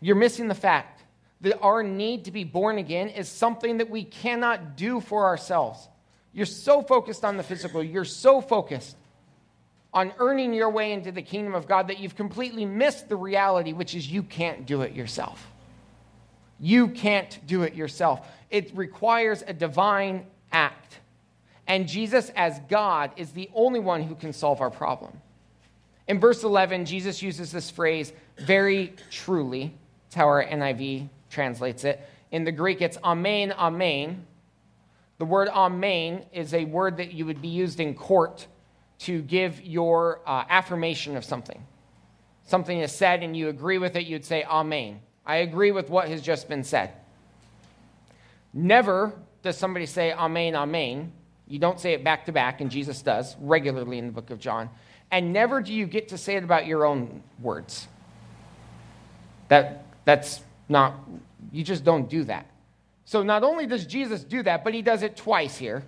You're 0.00 0.16
missing 0.16 0.48
the 0.48 0.54
fact 0.54 1.02
that 1.42 1.58
our 1.60 1.82
need 1.82 2.24
to 2.24 2.32
be 2.32 2.44
born 2.44 2.78
again 2.78 3.08
is 3.08 3.28
something 3.28 3.78
that 3.78 3.90
we 3.90 4.04
cannot 4.04 4.76
do 4.76 5.00
for 5.00 5.26
ourselves. 5.26 5.88
You're 6.32 6.46
so 6.46 6.82
focused 6.82 7.24
on 7.24 7.36
the 7.36 7.42
physical, 7.42 7.82
you're 7.82 8.04
so 8.04 8.40
focused 8.40 8.96
on 9.94 10.12
earning 10.18 10.54
your 10.54 10.70
way 10.70 10.92
into 10.92 11.12
the 11.12 11.20
kingdom 11.20 11.54
of 11.54 11.68
God 11.68 11.88
that 11.88 11.98
you've 11.98 12.16
completely 12.16 12.64
missed 12.64 13.08
the 13.08 13.16
reality, 13.16 13.72
which 13.72 13.94
is 13.94 14.10
you 14.10 14.22
can't 14.22 14.64
do 14.64 14.80
it 14.82 14.94
yourself. 14.94 15.46
You 16.58 16.88
can't 16.88 17.38
do 17.46 17.62
it 17.62 17.74
yourself. 17.74 18.26
It 18.48 18.74
requires 18.74 19.44
a 19.46 19.52
divine 19.52 20.26
act. 20.50 20.81
And 21.66 21.88
Jesus, 21.88 22.30
as 22.34 22.60
God, 22.68 23.12
is 23.16 23.32
the 23.32 23.50
only 23.54 23.80
one 23.80 24.02
who 24.02 24.14
can 24.14 24.32
solve 24.32 24.60
our 24.60 24.70
problem. 24.70 25.20
In 26.08 26.18
verse 26.18 26.42
11, 26.42 26.84
Jesus 26.84 27.22
uses 27.22 27.52
this 27.52 27.70
phrase 27.70 28.12
very 28.38 28.94
truly. 29.10 29.74
It's 30.06 30.14
how 30.14 30.26
our 30.26 30.44
NIV 30.44 31.08
translates 31.30 31.84
it. 31.84 32.00
In 32.30 32.44
the 32.44 32.52
Greek, 32.52 32.82
it's 32.82 32.98
amen, 33.04 33.52
amen. 33.52 34.26
The 35.18 35.24
word 35.24 35.48
amen 35.48 36.24
is 36.32 36.52
a 36.54 36.64
word 36.64 36.96
that 36.96 37.12
you 37.12 37.26
would 37.26 37.40
be 37.40 37.48
used 37.48 37.78
in 37.78 37.94
court 37.94 38.46
to 39.00 39.22
give 39.22 39.60
your 39.62 40.20
uh, 40.26 40.44
affirmation 40.48 41.16
of 41.16 41.24
something. 41.24 41.64
Something 42.44 42.80
is 42.80 42.92
said 42.92 43.22
and 43.22 43.36
you 43.36 43.48
agree 43.48 43.78
with 43.78 43.96
it, 43.96 44.06
you'd 44.06 44.24
say 44.24 44.44
amen. 44.44 45.00
I 45.24 45.36
agree 45.36 45.70
with 45.70 45.88
what 45.88 46.08
has 46.08 46.20
just 46.22 46.48
been 46.48 46.64
said. 46.64 46.92
Never 48.52 49.12
does 49.42 49.56
somebody 49.56 49.86
say 49.86 50.12
amen, 50.12 50.54
amen. 50.54 51.12
You 51.52 51.58
don't 51.58 51.78
say 51.78 51.92
it 51.92 52.02
back 52.02 52.24
to 52.24 52.32
back, 52.32 52.62
and 52.62 52.70
Jesus 52.70 53.02
does 53.02 53.36
regularly 53.38 53.98
in 53.98 54.06
the 54.06 54.12
book 54.12 54.30
of 54.30 54.38
John. 54.38 54.70
And 55.10 55.34
never 55.34 55.60
do 55.60 55.74
you 55.74 55.84
get 55.84 56.08
to 56.08 56.16
say 56.16 56.36
it 56.36 56.44
about 56.44 56.64
your 56.64 56.86
own 56.86 57.22
words. 57.42 57.88
That, 59.48 59.84
that's 60.06 60.40
not, 60.70 60.94
you 61.52 61.62
just 61.62 61.84
don't 61.84 62.08
do 62.08 62.24
that. 62.24 62.46
So 63.04 63.22
not 63.22 63.44
only 63.44 63.66
does 63.66 63.84
Jesus 63.84 64.24
do 64.24 64.42
that, 64.44 64.64
but 64.64 64.72
he 64.72 64.80
does 64.80 65.02
it 65.02 65.14
twice 65.14 65.58
here. 65.58 65.84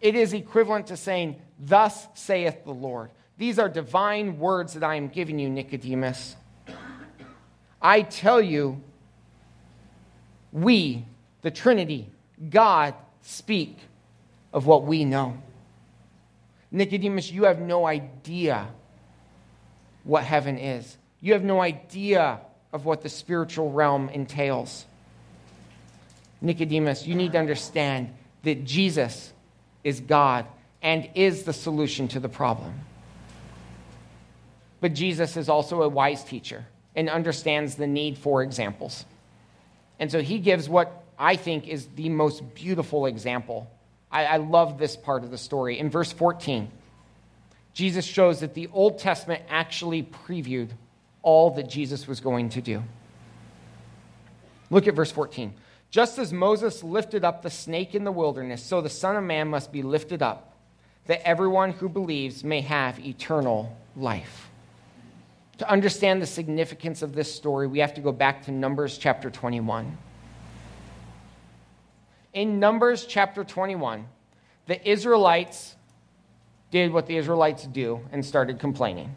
It 0.00 0.14
is 0.14 0.32
equivalent 0.32 0.86
to 0.86 0.96
saying, 0.96 1.34
Thus 1.58 2.06
saith 2.14 2.62
the 2.62 2.70
Lord. 2.70 3.10
These 3.36 3.58
are 3.58 3.68
divine 3.68 4.38
words 4.38 4.74
that 4.74 4.84
I 4.84 4.94
am 4.94 5.08
giving 5.08 5.40
you, 5.40 5.50
Nicodemus. 5.50 6.36
I 7.82 8.02
tell 8.02 8.40
you, 8.40 8.80
we, 10.52 11.04
the 11.42 11.50
Trinity, 11.50 12.08
God, 12.48 12.94
speak 13.22 13.76
of 14.52 14.66
what 14.66 14.84
we 14.84 15.04
know. 15.04 15.36
Nicodemus, 16.70 17.30
you 17.30 17.44
have 17.44 17.60
no 17.60 17.86
idea 17.86 18.68
what 20.04 20.24
heaven 20.24 20.58
is. 20.58 20.96
You 21.20 21.32
have 21.32 21.42
no 21.42 21.60
idea 21.60 22.40
of 22.72 22.84
what 22.84 23.02
the 23.02 23.08
spiritual 23.08 23.70
realm 23.70 24.08
entails. 24.08 24.86
Nicodemus, 26.40 27.06
you 27.06 27.14
need 27.14 27.32
to 27.32 27.38
understand 27.38 28.14
that 28.42 28.64
Jesus 28.64 29.32
is 29.84 30.00
God 30.00 30.46
and 30.82 31.08
is 31.14 31.42
the 31.42 31.52
solution 31.52 32.08
to 32.08 32.20
the 32.20 32.28
problem. 32.28 32.72
But 34.80 34.94
Jesus 34.94 35.36
is 35.36 35.48
also 35.48 35.82
a 35.82 35.88
wise 35.88 36.24
teacher 36.24 36.66
and 36.96 37.10
understands 37.10 37.74
the 37.74 37.86
need 37.86 38.16
for 38.16 38.42
examples. 38.42 39.04
And 39.98 40.10
so 40.10 40.22
he 40.22 40.38
gives 40.38 40.68
what 40.68 41.04
I 41.18 41.36
think 41.36 41.68
is 41.68 41.86
the 41.96 42.08
most 42.08 42.54
beautiful 42.54 43.04
example. 43.04 43.70
I, 44.10 44.24
I 44.24 44.36
love 44.38 44.78
this 44.78 44.96
part 44.96 45.24
of 45.24 45.30
the 45.30 45.38
story. 45.38 45.78
In 45.78 45.90
verse 45.90 46.12
14, 46.12 46.70
Jesus 47.72 48.04
shows 48.04 48.40
that 48.40 48.54
the 48.54 48.68
Old 48.72 48.98
Testament 48.98 49.42
actually 49.48 50.02
previewed 50.02 50.70
all 51.22 51.50
that 51.52 51.68
Jesus 51.68 52.08
was 52.08 52.20
going 52.20 52.48
to 52.50 52.60
do. 52.60 52.82
Look 54.70 54.86
at 54.86 54.94
verse 54.94 55.12
14. 55.12 55.52
Just 55.90 56.18
as 56.18 56.32
Moses 56.32 56.84
lifted 56.84 57.24
up 57.24 57.42
the 57.42 57.50
snake 57.50 57.94
in 57.94 58.04
the 58.04 58.12
wilderness, 58.12 58.62
so 58.62 58.80
the 58.80 58.88
Son 58.88 59.16
of 59.16 59.24
Man 59.24 59.48
must 59.48 59.72
be 59.72 59.82
lifted 59.82 60.22
up, 60.22 60.54
that 61.06 61.26
everyone 61.26 61.72
who 61.72 61.88
believes 61.88 62.44
may 62.44 62.60
have 62.60 63.00
eternal 63.00 63.76
life. 63.96 64.48
To 65.58 65.68
understand 65.68 66.22
the 66.22 66.26
significance 66.26 67.02
of 67.02 67.14
this 67.14 67.34
story, 67.34 67.66
we 67.66 67.80
have 67.80 67.94
to 67.94 68.00
go 68.00 68.12
back 68.12 68.44
to 68.44 68.52
Numbers 68.52 68.96
chapter 68.96 69.30
21. 69.30 69.98
In 72.32 72.60
Numbers 72.60 73.06
chapter 73.06 73.42
21, 73.42 74.06
the 74.66 74.88
Israelites 74.88 75.74
did 76.70 76.92
what 76.92 77.06
the 77.06 77.16
Israelites 77.16 77.66
do 77.66 78.00
and 78.12 78.24
started 78.24 78.60
complaining. 78.60 79.16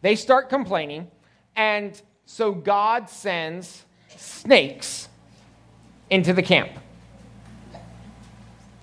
They 0.00 0.16
start 0.16 0.48
complaining, 0.48 1.10
and 1.54 2.00
so 2.24 2.52
God 2.52 3.10
sends 3.10 3.84
snakes 4.08 5.08
into 6.08 6.32
the 6.32 6.42
camp. 6.42 6.70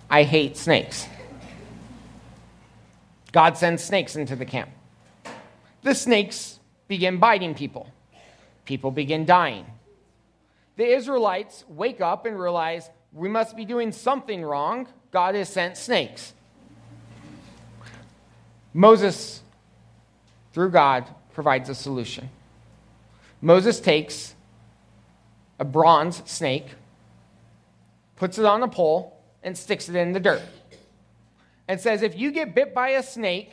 I 0.08 0.22
hate 0.22 0.56
snakes. 0.56 1.08
God 3.32 3.58
sends 3.58 3.84
snakes 3.84 4.16
into 4.16 4.36
the 4.36 4.46
camp. 4.46 4.70
The 5.82 5.96
snakes 5.96 6.60
begin 6.88 7.18
biting 7.18 7.56
people, 7.56 7.90
people 8.66 8.92
begin 8.92 9.26
dying. 9.26 9.66
The 10.78 10.86
Israelites 10.86 11.66
wake 11.68 12.02
up 12.02 12.26
and 12.26 12.40
realize 12.40 12.90
we 13.14 13.30
must 13.30 13.56
be 13.56 13.66
doing 13.66 13.92
something 13.92 14.44
wrong. 14.44 14.88
God 15.12 15.36
has 15.36 15.50
sent 15.50 15.78
snakes. 15.78 16.34
Moses, 18.74 19.42
through 20.54 20.70
God, 20.70 21.08
provides 21.34 21.70
a 21.70 21.76
solution. 21.76 22.30
Moses 23.42 23.80
takes 23.80 24.36
a 25.60 25.66
bronze 25.66 26.22
snake, 26.26 26.68
puts 28.16 28.38
it 28.38 28.46
on 28.46 28.62
a 28.64 28.68
pole, 28.68 29.18
and 29.44 29.58
sticks 29.58 29.90
it 29.90 29.96
in 29.96 30.12
the 30.12 30.20
dirt. 30.20 30.42
And 31.68 31.80
says, 31.80 32.02
if 32.02 32.18
you 32.18 32.32
get 32.32 32.54
bit 32.56 32.74
by 32.74 32.90
a 32.90 33.04
snake, 33.04 33.52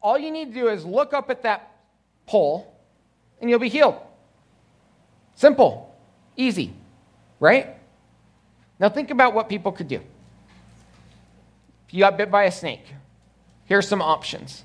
all 0.00 0.18
you 0.18 0.30
need 0.30 0.54
to 0.54 0.60
do 0.60 0.68
is 0.68 0.84
look 0.84 1.14
up 1.14 1.30
at 1.30 1.42
that 1.42 1.72
pole 2.26 2.74
and 3.40 3.48
you'll 3.48 3.58
be 3.58 3.68
healed. 3.68 3.96
Simple, 5.34 5.94
easy, 6.36 6.74
right? 7.40 7.76
Now 8.78 8.88
think 8.88 9.10
about 9.10 9.34
what 9.34 9.48
people 9.48 9.72
could 9.72 9.88
do. 9.88 10.00
If 11.86 11.94
you 11.94 12.00
got 12.00 12.16
bit 12.16 12.30
by 12.30 12.44
a 12.44 12.52
snake, 12.52 12.84
here 13.66 13.78
are 13.78 13.82
some 13.82 14.02
options. 14.02 14.64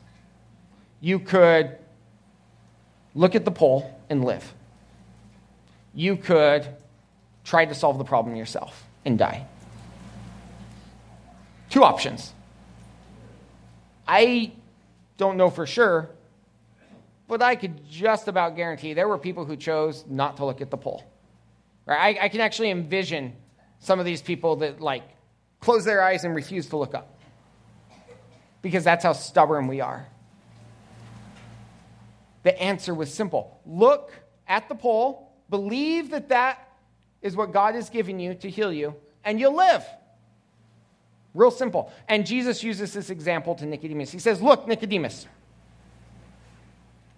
You 1.02 1.20
could 1.20 1.78
look 3.16 3.36
at 3.36 3.46
the 3.46 3.52
pole 3.52 4.00
and 4.10 4.24
live 4.24 4.54
you 5.94 6.16
could 6.16 6.68
try 7.44 7.66
to 7.66 7.74
solve 7.74 7.98
the 7.98 8.04
problem 8.04 8.36
yourself 8.36 8.86
and 9.06 9.18
die. 9.18 9.46
Two 11.70 11.84
options. 11.84 12.34
I 14.08 14.52
don't 15.18 15.38
know 15.38 15.50
for 15.50 15.66
sure, 15.66 16.10
but 17.28 17.42
I 17.42 17.56
could 17.56 17.88
just 17.90 18.28
about 18.28 18.56
guarantee 18.56 18.94
there 18.94 19.08
were 19.08 19.18
people 19.18 19.46
who 19.46 19.56
chose 19.56 20.04
not 20.08 20.38
to 20.38 20.46
look 20.46 20.62
at 20.62 20.72
the 20.72 20.78
pole. 20.78 21.04
Right? 21.86 22.18
I, 22.18 22.26
I 22.26 22.30
can 22.30 22.42
actually 22.42 22.72
envision 22.72 23.34
some 23.80 24.00
of 24.00 24.06
these 24.06 24.22
people 24.22 24.58
that 24.58 24.82
like 24.82 25.04
close 25.60 25.86
their 25.86 26.02
eyes 26.02 26.24
and 26.24 26.36
refuse 26.36 26.68
to 26.68 26.78
look 26.78 26.94
up 26.94 27.18
because 28.62 28.84
that's 28.84 29.04
how 29.04 29.14
stubborn 29.14 29.68
we 29.68 29.82
are. 29.82 30.06
The 32.44 32.60
answer 32.62 32.94
was 32.94 33.14
simple 33.14 33.60
look 33.66 34.12
at 34.48 34.70
the 34.70 34.76
pole 34.76 35.30
Believe 35.50 36.12
that 36.12 36.30
that 36.30 36.68
is 37.22 37.36
what 37.36 37.52
God 37.52 37.76
is 37.76 37.90
giving 37.90 38.20
you 38.20 38.36
to 38.36 38.50
heal 38.50 38.72
you, 38.72 38.96
and 39.24 39.40
you'll 39.40 39.56
live. 39.56 39.84
Real 41.34 41.52
simple. 41.52 41.92
And 42.08 42.26
Jesus 42.26 42.64
uses 42.64 42.94
this 42.94 43.10
example 43.10 43.56
to 43.56 43.66
Nicodemus. 43.66 44.12
He 44.12 44.20
says, 44.20 44.42
Look, 44.42 44.68
Nicodemus, 44.68 45.28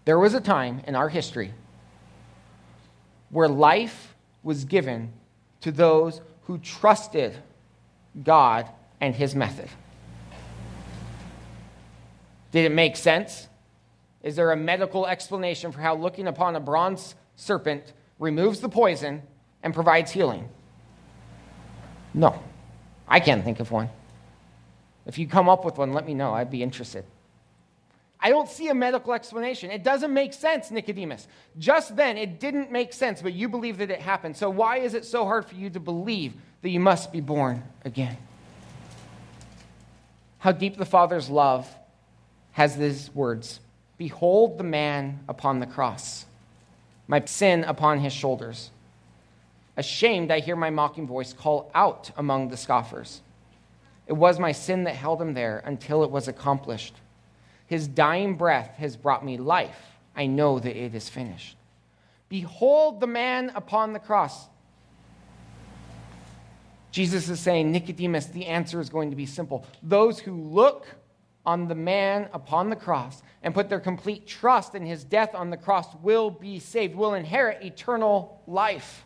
there 0.05 0.17
was 0.17 0.33
a 0.33 0.41
time 0.41 0.81
in 0.87 0.95
our 0.95 1.09
history 1.09 1.53
where 3.29 3.47
life 3.47 4.15
was 4.43 4.65
given 4.65 5.13
to 5.61 5.71
those 5.71 6.21
who 6.43 6.57
trusted 6.57 7.35
God 8.23 8.67
and 8.99 9.15
his 9.15 9.35
method. 9.35 9.69
Did 12.51 12.65
it 12.65 12.71
make 12.71 12.95
sense? 12.95 13.47
Is 14.23 14.35
there 14.35 14.51
a 14.51 14.57
medical 14.57 15.07
explanation 15.07 15.71
for 15.71 15.79
how 15.79 15.95
looking 15.95 16.27
upon 16.27 16.55
a 16.55 16.59
bronze 16.59 17.15
serpent 17.35 17.93
removes 18.19 18.59
the 18.59 18.69
poison 18.69 19.23
and 19.63 19.73
provides 19.73 20.11
healing? 20.11 20.47
No. 22.13 22.41
I 23.07 23.19
can't 23.19 23.43
think 23.43 23.59
of 23.59 23.71
one. 23.71 23.89
If 25.05 25.17
you 25.17 25.27
come 25.27 25.49
up 25.49 25.65
with 25.65 25.77
one, 25.77 25.93
let 25.93 26.05
me 26.05 26.13
know. 26.13 26.33
I'd 26.33 26.51
be 26.51 26.61
interested. 26.61 27.03
I 28.21 28.29
don't 28.29 28.47
see 28.47 28.67
a 28.67 28.73
medical 28.75 29.13
explanation. 29.13 29.71
It 29.71 29.83
doesn't 29.83 30.13
make 30.13 30.33
sense, 30.33 30.69
Nicodemus. 30.69 31.27
Just 31.57 31.95
then, 31.95 32.17
it 32.17 32.39
didn't 32.39 32.71
make 32.71 32.93
sense, 32.93 33.21
but 33.21 33.33
you 33.33 33.49
believe 33.49 33.79
that 33.79 33.89
it 33.89 33.99
happened. 33.99 34.37
So, 34.37 34.49
why 34.49 34.77
is 34.77 34.93
it 34.93 35.05
so 35.05 35.25
hard 35.25 35.45
for 35.45 35.55
you 35.55 35.69
to 35.71 35.79
believe 35.79 36.33
that 36.61 36.69
you 36.69 36.79
must 36.79 37.11
be 37.11 37.19
born 37.19 37.63
again? 37.83 38.17
How 40.37 40.51
deep 40.51 40.77
the 40.77 40.85
Father's 40.85 41.29
love 41.29 41.67
has 42.51 42.77
these 42.77 43.13
words 43.15 43.59
Behold 43.97 44.57
the 44.57 44.63
man 44.63 45.19
upon 45.27 45.59
the 45.59 45.67
cross, 45.67 46.25
my 47.07 47.23
sin 47.25 47.63
upon 47.63 47.99
his 47.99 48.13
shoulders. 48.13 48.71
Ashamed, 49.77 50.31
I 50.31 50.39
hear 50.39 50.55
my 50.55 50.69
mocking 50.69 51.07
voice 51.07 51.33
call 51.33 51.71
out 51.73 52.11
among 52.17 52.49
the 52.49 52.57
scoffers. 52.57 53.21
It 54.05 54.13
was 54.13 54.37
my 54.37 54.51
sin 54.51 54.83
that 54.83 54.95
held 54.95 55.21
him 55.21 55.33
there 55.33 55.61
until 55.65 56.03
it 56.03 56.11
was 56.11 56.27
accomplished. 56.27 56.95
His 57.71 57.87
dying 57.87 58.35
breath 58.35 58.75
has 58.79 58.97
brought 58.97 59.23
me 59.23 59.37
life. 59.37 59.95
I 60.13 60.25
know 60.25 60.59
that 60.59 60.75
it 60.75 60.93
is 60.93 61.07
finished. 61.07 61.55
Behold 62.27 62.99
the 62.99 63.07
man 63.07 63.49
upon 63.55 63.93
the 63.93 63.99
cross. 63.99 64.49
Jesus 66.91 67.29
is 67.29 67.39
saying, 67.39 67.71
Nicodemus, 67.71 68.25
the 68.25 68.45
answer 68.47 68.81
is 68.81 68.89
going 68.89 69.09
to 69.09 69.15
be 69.15 69.25
simple. 69.25 69.65
Those 69.81 70.19
who 70.19 70.33
look 70.33 70.85
on 71.45 71.69
the 71.69 71.75
man 71.75 72.27
upon 72.33 72.69
the 72.69 72.75
cross 72.75 73.23
and 73.41 73.53
put 73.53 73.69
their 73.69 73.79
complete 73.79 74.27
trust 74.27 74.75
in 74.75 74.85
his 74.85 75.05
death 75.05 75.33
on 75.33 75.49
the 75.49 75.55
cross 75.55 75.87
will 76.01 76.29
be 76.29 76.59
saved, 76.59 76.93
will 76.93 77.13
inherit 77.13 77.63
eternal 77.63 78.41
life. 78.47 79.05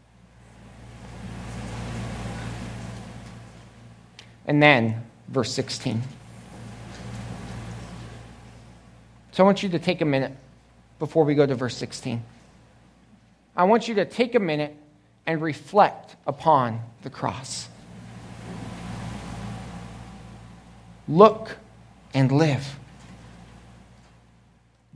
And 4.47 4.59
then, 4.59 5.03
verse 5.27 5.51
16. 5.53 6.01
So 9.35 9.43
I 9.43 9.45
want 9.45 9.63
you 9.63 9.69
to 9.69 9.79
take 9.79 9.99
a 9.99 10.05
minute 10.05 10.31
before 10.97 11.25
we 11.25 11.35
go 11.35 11.45
to 11.45 11.55
verse 11.55 11.75
16. 11.75 12.23
I 13.53 13.65
want 13.65 13.89
you 13.89 13.95
to 13.95 14.05
take 14.05 14.33
a 14.33 14.39
minute 14.39 14.73
and 15.25 15.41
reflect 15.41 16.15
upon 16.25 16.79
the 17.01 17.09
cross. 17.09 17.67
Look 21.09 21.57
and 22.13 22.31
live. 22.31 22.79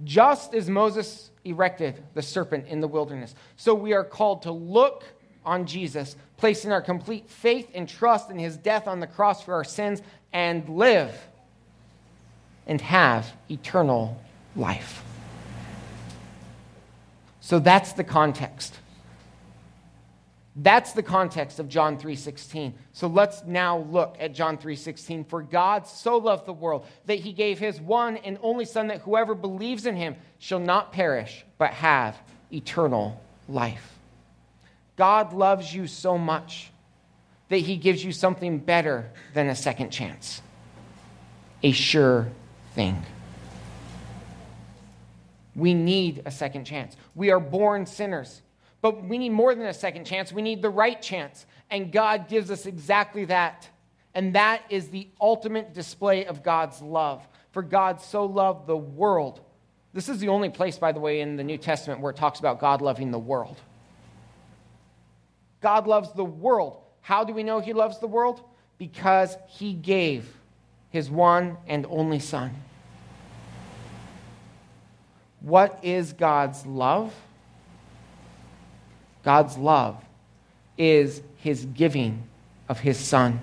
Just 0.06 0.54
as 0.54 0.70
Moses 0.70 1.32
erected 1.44 2.02
the 2.14 2.22
serpent 2.22 2.68
in 2.68 2.80
the 2.80 2.88
wilderness, 2.88 3.36
so 3.58 3.74
we 3.74 3.92
are 3.92 4.06
called 4.06 4.44
to 4.44 4.54
look 4.54 5.04
on 5.46 5.66
Jesus, 5.66 6.16
placing 6.38 6.72
our 6.72 6.82
complete 6.82 7.30
faith 7.30 7.68
and 7.74 7.90
trust 7.90 8.30
in 8.30 8.40
his 8.40 8.56
death 8.56 8.88
on 8.88 9.02
the 9.02 9.08
cross 9.08 9.44
for 9.44 9.54
our 9.54 9.66
sins, 9.66 10.02
and 10.32 10.70
live 10.70 11.14
and 12.68 12.80
have 12.80 13.34
eternal 13.52 14.18
life. 14.56 15.04
So 17.40 17.60
that's 17.60 17.94
the 17.94 18.04
context. 18.04 18.78
That's 20.56 20.92
the 20.92 21.04
context 21.04 21.60
of 21.60 21.70
John 21.70 21.98
3:16. 21.98 22.74
So 22.92 23.08
let's 23.08 23.44
now 23.46 23.78
look 23.78 24.18
at 24.20 24.34
John 24.34 24.58
3:16. 24.58 25.24
For 25.24 25.42
God 25.42 25.88
so 25.88 26.18
loved 26.18 26.46
the 26.46 26.54
world 26.54 26.86
that 27.06 27.20
he 27.20 27.32
gave 27.32 27.60
his 27.60 27.80
one 27.80 28.18
and 28.18 28.38
only 28.42 28.66
son 28.66 28.88
that 28.88 29.02
whoever 29.02 29.36
believes 29.36 29.86
in 29.86 29.96
him 29.96 30.16
shall 30.38 30.60
not 30.60 30.92
perish 30.92 31.46
but 31.58 31.72
have 31.72 32.20
eternal 32.52 33.22
life. 33.48 33.98
God 34.96 35.32
loves 35.32 35.74
you 35.74 35.88
so 35.88 36.18
much 36.18 36.72
that 37.48 37.60
he 37.60 37.78
gives 37.78 38.04
you 38.04 38.12
something 38.12 38.60
better 38.60 39.10
than 39.34 39.48
a 39.48 39.56
second 39.56 39.92
chance. 39.92 40.42
A 41.64 41.72
sure 41.72 42.28
thing. 42.74 43.06
We 45.60 45.74
need 45.74 46.24
a 46.26 46.32
second 46.32 46.66
chance. 46.66 46.96
We 47.16 47.32
are 47.32 47.40
born 47.40 47.86
sinners. 47.86 48.42
But 48.82 49.04
we 49.04 49.18
need 49.18 49.30
more 49.30 49.54
than 49.54 49.66
a 49.66 49.74
second 49.74 50.06
chance. 50.06 50.32
We 50.32 50.42
need 50.42 50.62
the 50.62 50.70
right 50.70 51.02
chance. 51.02 51.46
And 51.70 51.92
God 51.92 52.30
gives 52.30 52.50
us 52.50 52.66
exactly 52.66 53.26
that. 53.26 53.70
And 54.16 54.36
that 54.36 54.64
is 54.70 54.90
the 54.90 55.08
ultimate 55.20 55.74
display 55.74 56.26
of 56.26 56.44
God's 56.44 56.82
love. 56.82 57.28
For 57.52 57.62
God 57.62 58.02
so 58.02 58.26
loved 58.26 58.68
the 58.68 58.78
world. 58.78 59.42
This 59.94 60.08
is 60.08 60.20
the 60.20 60.30
only 60.30 60.50
place, 60.50 60.78
by 60.78 60.92
the 60.92 61.00
way, 61.00 61.20
in 61.20 61.36
the 61.36 61.44
New 61.44 61.58
Testament 61.58 62.00
where 62.00 62.12
it 62.12 62.18
talks 62.18 62.40
about 62.40 62.60
God 62.60 62.82
loving 62.82 63.12
the 63.12 63.20
world. 63.20 63.58
God 65.62 65.88
loves 65.88 66.14
the 66.14 66.24
world. 66.24 66.78
How 67.02 67.24
do 67.24 67.34
we 67.34 67.44
know 67.44 67.60
He 67.60 67.74
loves 67.74 68.00
the 68.00 68.08
world? 68.08 68.42
Because 68.78 69.36
He 69.48 69.74
gave 69.74 70.38
His 70.90 71.10
one 71.10 71.58
and 71.68 71.86
only 71.90 72.20
Son. 72.20 72.52
What 75.42 75.80
is 75.84 76.14
God's 76.14 76.66
love? 76.66 77.14
God's 79.24 79.58
love 79.58 80.04
is 80.78 81.22
his 81.38 81.66
giving 81.66 82.24
of 82.68 82.80
his 82.80 82.98
son. 82.98 83.40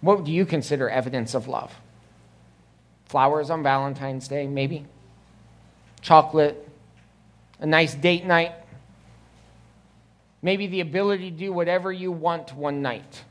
What 0.00 0.24
do 0.24 0.32
you 0.32 0.46
consider 0.46 0.88
evidence 0.88 1.34
of 1.34 1.48
love? 1.48 1.74
Flowers 3.06 3.50
on 3.50 3.62
Valentine's 3.62 4.28
Day, 4.28 4.46
maybe? 4.46 4.84
Chocolate? 6.00 6.68
A 7.58 7.66
nice 7.66 7.94
date 7.94 8.24
night? 8.24 8.52
Maybe 10.40 10.68
the 10.68 10.80
ability 10.80 11.30
to 11.30 11.36
do 11.36 11.52
whatever 11.52 11.90
you 11.90 12.12
want 12.12 12.54
one 12.54 12.80
night. 12.80 13.24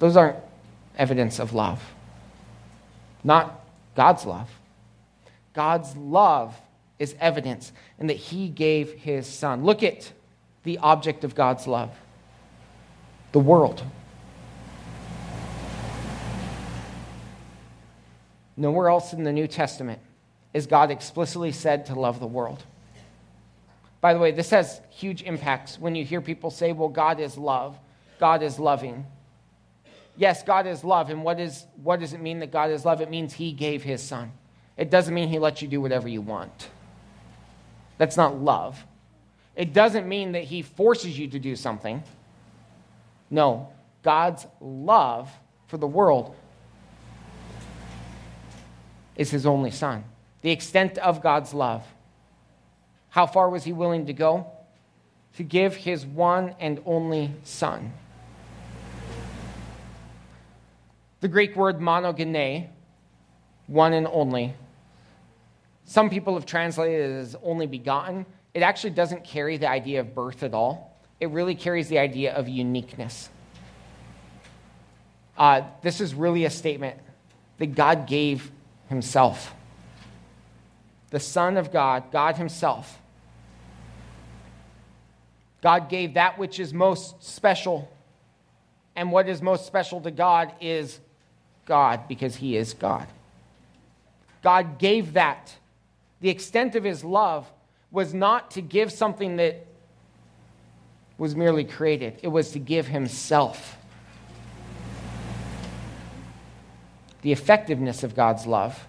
Those 0.00 0.16
aren't 0.16 0.38
evidence 0.98 1.38
of 1.38 1.52
love. 1.52 1.80
Not 3.24 3.64
God's 3.94 4.24
love. 4.24 4.50
God's 5.54 5.96
love 5.96 6.58
is 6.98 7.14
evidence 7.20 7.72
in 7.98 8.06
that 8.06 8.16
he 8.16 8.48
gave 8.48 8.92
his 8.92 9.26
son. 9.26 9.64
Look 9.64 9.82
at 9.82 10.12
the 10.64 10.78
object 10.78 11.24
of 11.24 11.34
God's 11.34 11.66
love 11.66 11.90
the 13.32 13.40
world. 13.40 13.82
Nowhere 18.56 18.88
else 18.88 19.14
in 19.14 19.24
the 19.24 19.32
New 19.32 19.46
Testament 19.46 20.00
is 20.52 20.66
God 20.66 20.90
explicitly 20.90 21.50
said 21.50 21.86
to 21.86 21.94
love 21.94 22.20
the 22.20 22.26
world. 22.26 22.62
By 24.02 24.12
the 24.12 24.20
way, 24.20 24.32
this 24.32 24.50
has 24.50 24.80
huge 24.90 25.22
impacts 25.22 25.78
when 25.78 25.94
you 25.94 26.04
hear 26.04 26.20
people 26.20 26.50
say, 26.50 26.72
well, 26.72 26.88
God 26.88 27.20
is 27.20 27.38
love, 27.38 27.78
God 28.20 28.42
is 28.42 28.58
loving. 28.58 29.06
Yes, 30.16 30.42
God 30.42 30.66
is 30.66 30.84
love. 30.84 31.10
And 31.10 31.24
what, 31.24 31.40
is, 31.40 31.66
what 31.82 32.00
does 32.00 32.12
it 32.12 32.20
mean 32.20 32.40
that 32.40 32.52
God 32.52 32.70
is 32.70 32.84
love? 32.84 33.00
It 33.00 33.10
means 33.10 33.32
He 33.32 33.52
gave 33.52 33.82
His 33.82 34.02
Son. 34.02 34.32
It 34.76 34.90
doesn't 34.90 35.14
mean 35.14 35.28
He 35.28 35.38
lets 35.38 35.62
you 35.62 35.68
do 35.68 35.80
whatever 35.80 36.08
you 36.08 36.20
want. 36.20 36.68
That's 37.98 38.16
not 38.16 38.40
love. 38.40 38.84
It 39.54 39.72
doesn't 39.72 40.08
mean 40.08 40.32
that 40.32 40.44
he 40.44 40.62
forces 40.62 41.18
you 41.18 41.28
to 41.28 41.38
do 41.38 41.56
something. 41.56 42.02
No, 43.30 43.68
God's 44.02 44.46
love 44.60 45.30
for 45.66 45.76
the 45.76 45.86
world 45.86 46.34
is 49.14 49.30
his 49.30 49.46
only 49.46 49.70
son. 49.70 50.04
The 50.40 50.50
extent 50.50 50.98
of 50.98 51.22
God's 51.22 51.52
love. 51.52 51.84
How 53.10 53.26
far 53.26 53.50
was 53.50 53.64
he 53.64 53.72
willing 53.72 54.06
to 54.06 54.12
go? 54.12 54.46
To 55.36 55.42
give 55.42 55.76
his 55.76 56.04
one 56.06 56.54
and 56.58 56.80
only 56.86 57.32
son. 57.44 57.92
The 61.22 61.28
Greek 61.28 61.54
word 61.54 61.78
monogene, 61.78 62.68
one 63.68 63.92
and 63.92 64.08
only, 64.08 64.54
some 65.84 66.10
people 66.10 66.34
have 66.34 66.44
translated 66.44 67.10
it 67.10 67.14
as 67.14 67.36
only 67.44 67.68
begotten. 67.68 68.26
It 68.54 68.62
actually 68.64 68.90
doesn't 68.90 69.22
carry 69.22 69.56
the 69.56 69.68
idea 69.68 70.00
of 70.00 70.16
birth 70.16 70.42
at 70.42 70.52
all, 70.52 71.00
it 71.20 71.30
really 71.30 71.54
carries 71.54 71.88
the 71.88 72.00
idea 72.00 72.34
of 72.34 72.48
uniqueness. 72.48 73.30
Uh, 75.38 75.62
this 75.82 76.00
is 76.00 76.12
really 76.12 76.44
a 76.44 76.50
statement 76.50 76.98
that 77.58 77.76
God 77.76 78.08
gave 78.08 78.50
Himself. 78.88 79.54
The 81.10 81.20
Son 81.20 81.56
of 81.56 81.72
God, 81.72 82.10
God 82.10 82.34
Himself. 82.34 83.00
God 85.62 85.88
gave 85.88 86.14
that 86.14 86.36
which 86.36 86.58
is 86.58 86.74
most 86.74 87.22
special. 87.22 87.88
And 88.96 89.12
what 89.12 89.28
is 89.28 89.40
most 89.40 89.66
special 89.66 90.00
to 90.00 90.10
God 90.10 90.52
is 90.60 90.98
God, 91.64 92.08
because 92.08 92.36
He 92.36 92.56
is 92.56 92.74
God. 92.74 93.06
God 94.42 94.78
gave 94.78 95.12
that 95.12 95.54
the 96.22 96.30
extent 96.30 96.76
of 96.76 96.84
his 96.84 97.04
love 97.04 97.50
was 97.90 98.14
not 98.14 98.52
to 98.52 98.62
give 98.62 98.90
something 98.90 99.36
that 99.36 99.66
was 101.18 101.36
merely 101.36 101.64
created, 101.64 102.18
it 102.22 102.28
was 102.28 102.52
to 102.52 102.58
give 102.58 102.86
himself. 102.86 103.76
The 107.20 107.32
effectiveness 107.32 108.02
of 108.02 108.16
God's 108.16 108.46
love 108.46 108.86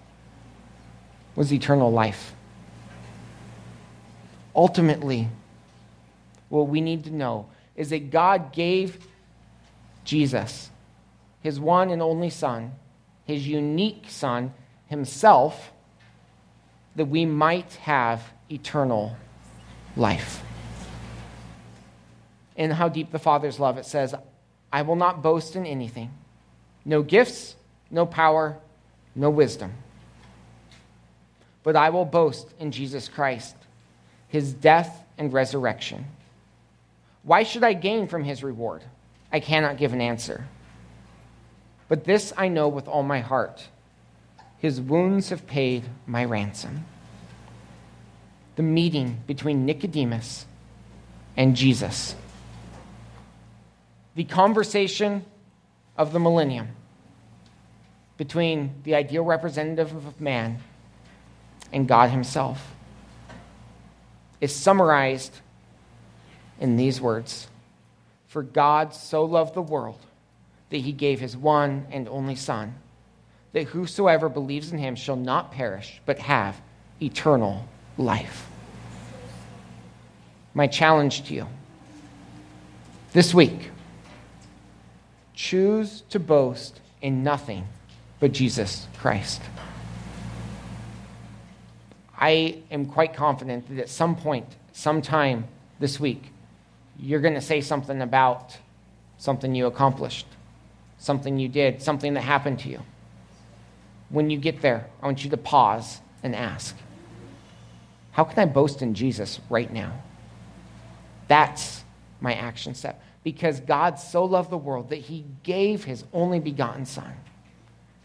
was 1.36 1.52
eternal 1.52 1.92
life. 1.92 2.32
Ultimately, 4.56 5.28
what 6.48 6.68
we 6.68 6.80
need 6.80 7.04
to 7.04 7.10
know 7.10 7.46
is 7.76 7.90
that 7.90 8.10
God 8.10 8.52
gave 8.52 9.06
Jesus, 10.04 10.70
his 11.44 11.60
one 11.60 11.90
and 11.90 12.00
only 12.00 12.30
Son, 12.30 12.72
his 13.26 13.46
unique 13.46 14.06
Son, 14.08 14.54
himself, 14.86 15.72
that 16.96 17.04
we 17.04 17.26
might 17.26 17.74
have 17.74 18.32
eternal 18.50 19.14
life. 19.94 20.42
In 22.56 22.70
How 22.70 22.88
Deep 22.88 23.12
the 23.12 23.18
Father's 23.18 23.60
Love, 23.60 23.76
it 23.76 23.84
says, 23.84 24.14
I 24.72 24.82
will 24.82 24.96
not 24.96 25.22
boast 25.22 25.54
in 25.54 25.66
anything, 25.66 26.10
no 26.82 27.02
gifts, 27.02 27.56
no 27.90 28.06
power, 28.06 28.56
no 29.14 29.28
wisdom. 29.28 29.74
But 31.62 31.76
I 31.76 31.90
will 31.90 32.06
boast 32.06 32.48
in 32.58 32.72
Jesus 32.72 33.06
Christ, 33.06 33.54
his 34.28 34.54
death 34.54 35.04
and 35.18 35.30
resurrection. 35.30 36.06
Why 37.22 37.42
should 37.42 37.64
I 37.64 37.74
gain 37.74 38.08
from 38.08 38.24
his 38.24 38.42
reward? 38.42 38.82
I 39.30 39.40
cannot 39.40 39.76
give 39.76 39.92
an 39.92 40.00
answer. 40.00 40.46
But 41.88 42.04
this 42.04 42.32
I 42.36 42.48
know 42.48 42.68
with 42.68 42.88
all 42.88 43.02
my 43.02 43.20
heart 43.20 43.68
his 44.64 44.80
wounds 44.80 45.28
have 45.28 45.46
paid 45.46 45.84
my 46.06 46.24
ransom. 46.24 46.86
The 48.56 48.62
meeting 48.62 49.20
between 49.26 49.66
Nicodemus 49.66 50.46
and 51.36 51.54
Jesus. 51.54 52.14
The 54.14 54.24
conversation 54.24 55.26
of 55.98 56.14
the 56.14 56.18
millennium 56.18 56.68
between 58.16 58.76
the 58.84 58.94
ideal 58.94 59.22
representative 59.22 59.94
of 59.94 60.18
man 60.18 60.60
and 61.70 61.86
God 61.86 62.08
Himself 62.08 62.74
is 64.40 64.56
summarized 64.56 65.40
in 66.58 66.76
these 66.76 67.02
words 67.02 67.48
For 68.28 68.42
God 68.42 68.94
so 68.94 69.26
loved 69.26 69.52
the 69.52 69.60
world 69.60 69.98
that 70.74 70.80
He 70.80 70.90
gave 70.90 71.20
His 71.20 71.36
one 71.36 71.86
and 71.92 72.08
only 72.08 72.34
Son, 72.34 72.74
that 73.52 73.68
whosoever 73.68 74.28
believes 74.28 74.72
in 74.72 74.78
Him 74.78 74.96
shall 74.96 75.14
not 75.14 75.52
perish, 75.52 76.00
but 76.04 76.18
have 76.18 76.60
eternal 77.00 77.68
life. 77.96 78.48
My 80.52 80.66
challenge 80.66 81.28
to 81.28 81.34
you 81.34 81.46
this 83.12 83.32
week 83.32 83.70
choose 85.32 86.02
to 86.10 86.18
boast 86.18 86.80
in 87.00 87.22
nothing 87.22 87.68
but 88.18 88.32
Jesus 88.32 88.88
Christ. 88.98 89.42
I 92.18 92.62
am 92.72 92.86
quite 92.86 93.14
confident 93.14 93.68
that 93.68 93.78
at 93.78 93.88
some 93.88 94.16
point, 94.16 94.46
sometime 94.72 95.44
this 95.78 96.00
week, 96.00 96.32
you're 96.98 97.20
going 97.20 97.34
to 97.34 97.40
say 97.40 97.60
something 97.60 98.02
about 98.02 98.58
something 99.18 99.54
you 99.54 99.66
accomplished, 99.66 100.26
something 101.04 101.38
you 101.38 101.48
did, 101.48 101.82
something 101.82 102.14
that 102.14 102.22
happened 102.22 102.58
to 102.60 102.70
you. 102.70 102.80
When 104.08 104.30
you 104.30 104.38
get 104.38 104.62
there, 104.62 104.86
I 105.02 105.06
want 105.06 105.22
you 105.22 105.30
to 105.30 105.36
pause 105.36 106.00
and 106.22 106.34
ask, 106.34 106.74
How 108.12 108.24
can 108.24 108.38
I 108.38 108.50
boast 108.50 108.80
in 108.80 108.94
Jesus 108.94 109.38
right 109.50 109.70
now? 109.70 109.92
That's 111.28 111.84
my 112.20 112.32
action 112.34 112.74
step. 112.74 113.02
Because 113.22 113.60
God 113.60 113.98
so 113.98 114.24
loved 114.24 114.50
the 114.50 114.56
world 114.56 114.90
that 114.90 114.96
he 114.96 115.26
gave 115.42 115.84
his 115.84 116.04
only 116.12 116.40
begotten 116.40 116.86
Son. 116.86 117.12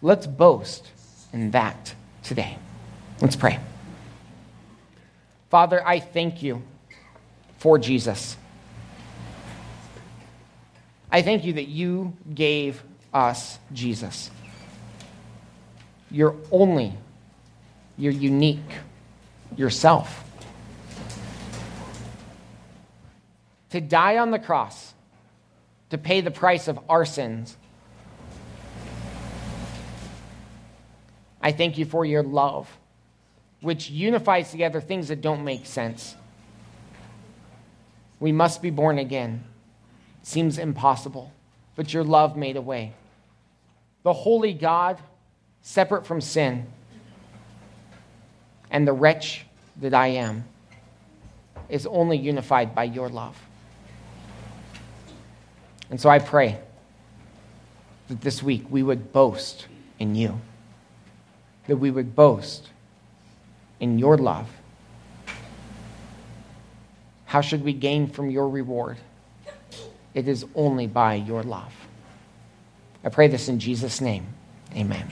Let's 0.01 0.27
boast 0.27 0.91
in 1.31 1.51
that 1.51 1.93
today. 2.23 2.57
Let's 3.21 3.35
pray. 3.35 3.59
Father, 5.49 5.85
I 5.85 5.99
thank 5.99 6.43
you 6.43 6.63
for 7.57 7.77
Jesus. 7.79 8.37
I 11.11 11.21
thank 11.21 11.43
you 11.43 11.53
that 11.53 11.67
you 11.67 12.13
gave 12.33 12.83
us 13.13 13.57
Jesus. 13.73 14.29
You're 16.11 16.35
only, 16.51 16.93
you're 17.97 18.13
unique, 18.13 18.59
yourself. 19.55 20.23
To 23.71 23.81
die 23.81 24.17
on 24.17 24.31
the 24.31 24.39
cross, 24.39 24.93
to 25.89 25.97
pay 25.97 26.21
the 26.21 26.31
price 26.31 26.67
of 26.67 26.79
our 26.89 27.05
sins. 27.05 27.55
I 31.41 31.51
thank 31.51 31.77
you 31.77 31.85
for 31.85 32.05
your 32.05 32.23
love, 32.23 32.69
which 33.61 33.89
unifies 33.89 34.51
together 34.51 34.81
things 34.81 35.07
that 35.07 35.21
don't 35.21 35.43
make 35.43 35.65
sense. 35.65 36.15
We 38.19 38.31
must 38.31 38.61
be 38.61 38.69
born 38.69 38.99
again. 38.99 39.43
Seems 40.29 40.59
impossible, 40.59 41.33
but 41.75 41.91
your 41.91 42.03
love 42.03 42.37
made 42.37 42.55
a 42.55 42.61
way. 42.61 42.93
The 44.03 44.13
holy 44.13 44.53
God, 44.53 44.99
separate 45.63 46.05
from 46.05 46.21
sin, 46.21 46.67
and 48.69 48.87
the 48.87 48.93
wretch 48.93 49.47
that 49.81 49.95
I 49.95 50.09
am, 50.09 50.43
is 51.67 51.87
only 51.87 52.15
unified 52.15 52.75
by 52.75 52.83
your 52.83 53.09
love. 53.09 53.35
And 55.89 55.99
so 55.99 56.11
I 56.11 56.19
pray 56.19 56.59
that 58.09 58.21
this 58.21 58.43
week 58.43 58.67
we 58.69 58.83
would 58.83 59.11
boast 59.11 59.65
in 59.97 60.13
you, 60.13 60.39
that 61.65 61.77
we 61.77 61.89
would 61.89 62.15
boast 62.15 62.69
in 63.79 63.97
your 63.97 64.15
love. 64.15 64.47
How 67.25 67.41
should 67.41 67.63
we 67.63 67.73
gain 67.73 68.05
from 68.05 68.29
your 68.29 68.47
reward? 68.47 68.99
It 70.13 70.27
is 70.27 70.45
only 70.55 70.87
by 70.87 71.15
your 71.15 71.43
love. 71.43 71.73
I 73.03 73.09
pray 73.09 73.27
this 73.27 73.47
in 73.47 73.59
Jesus' 73.59 74.01
name. 74.01 74.27
Amen. 74.75 75.11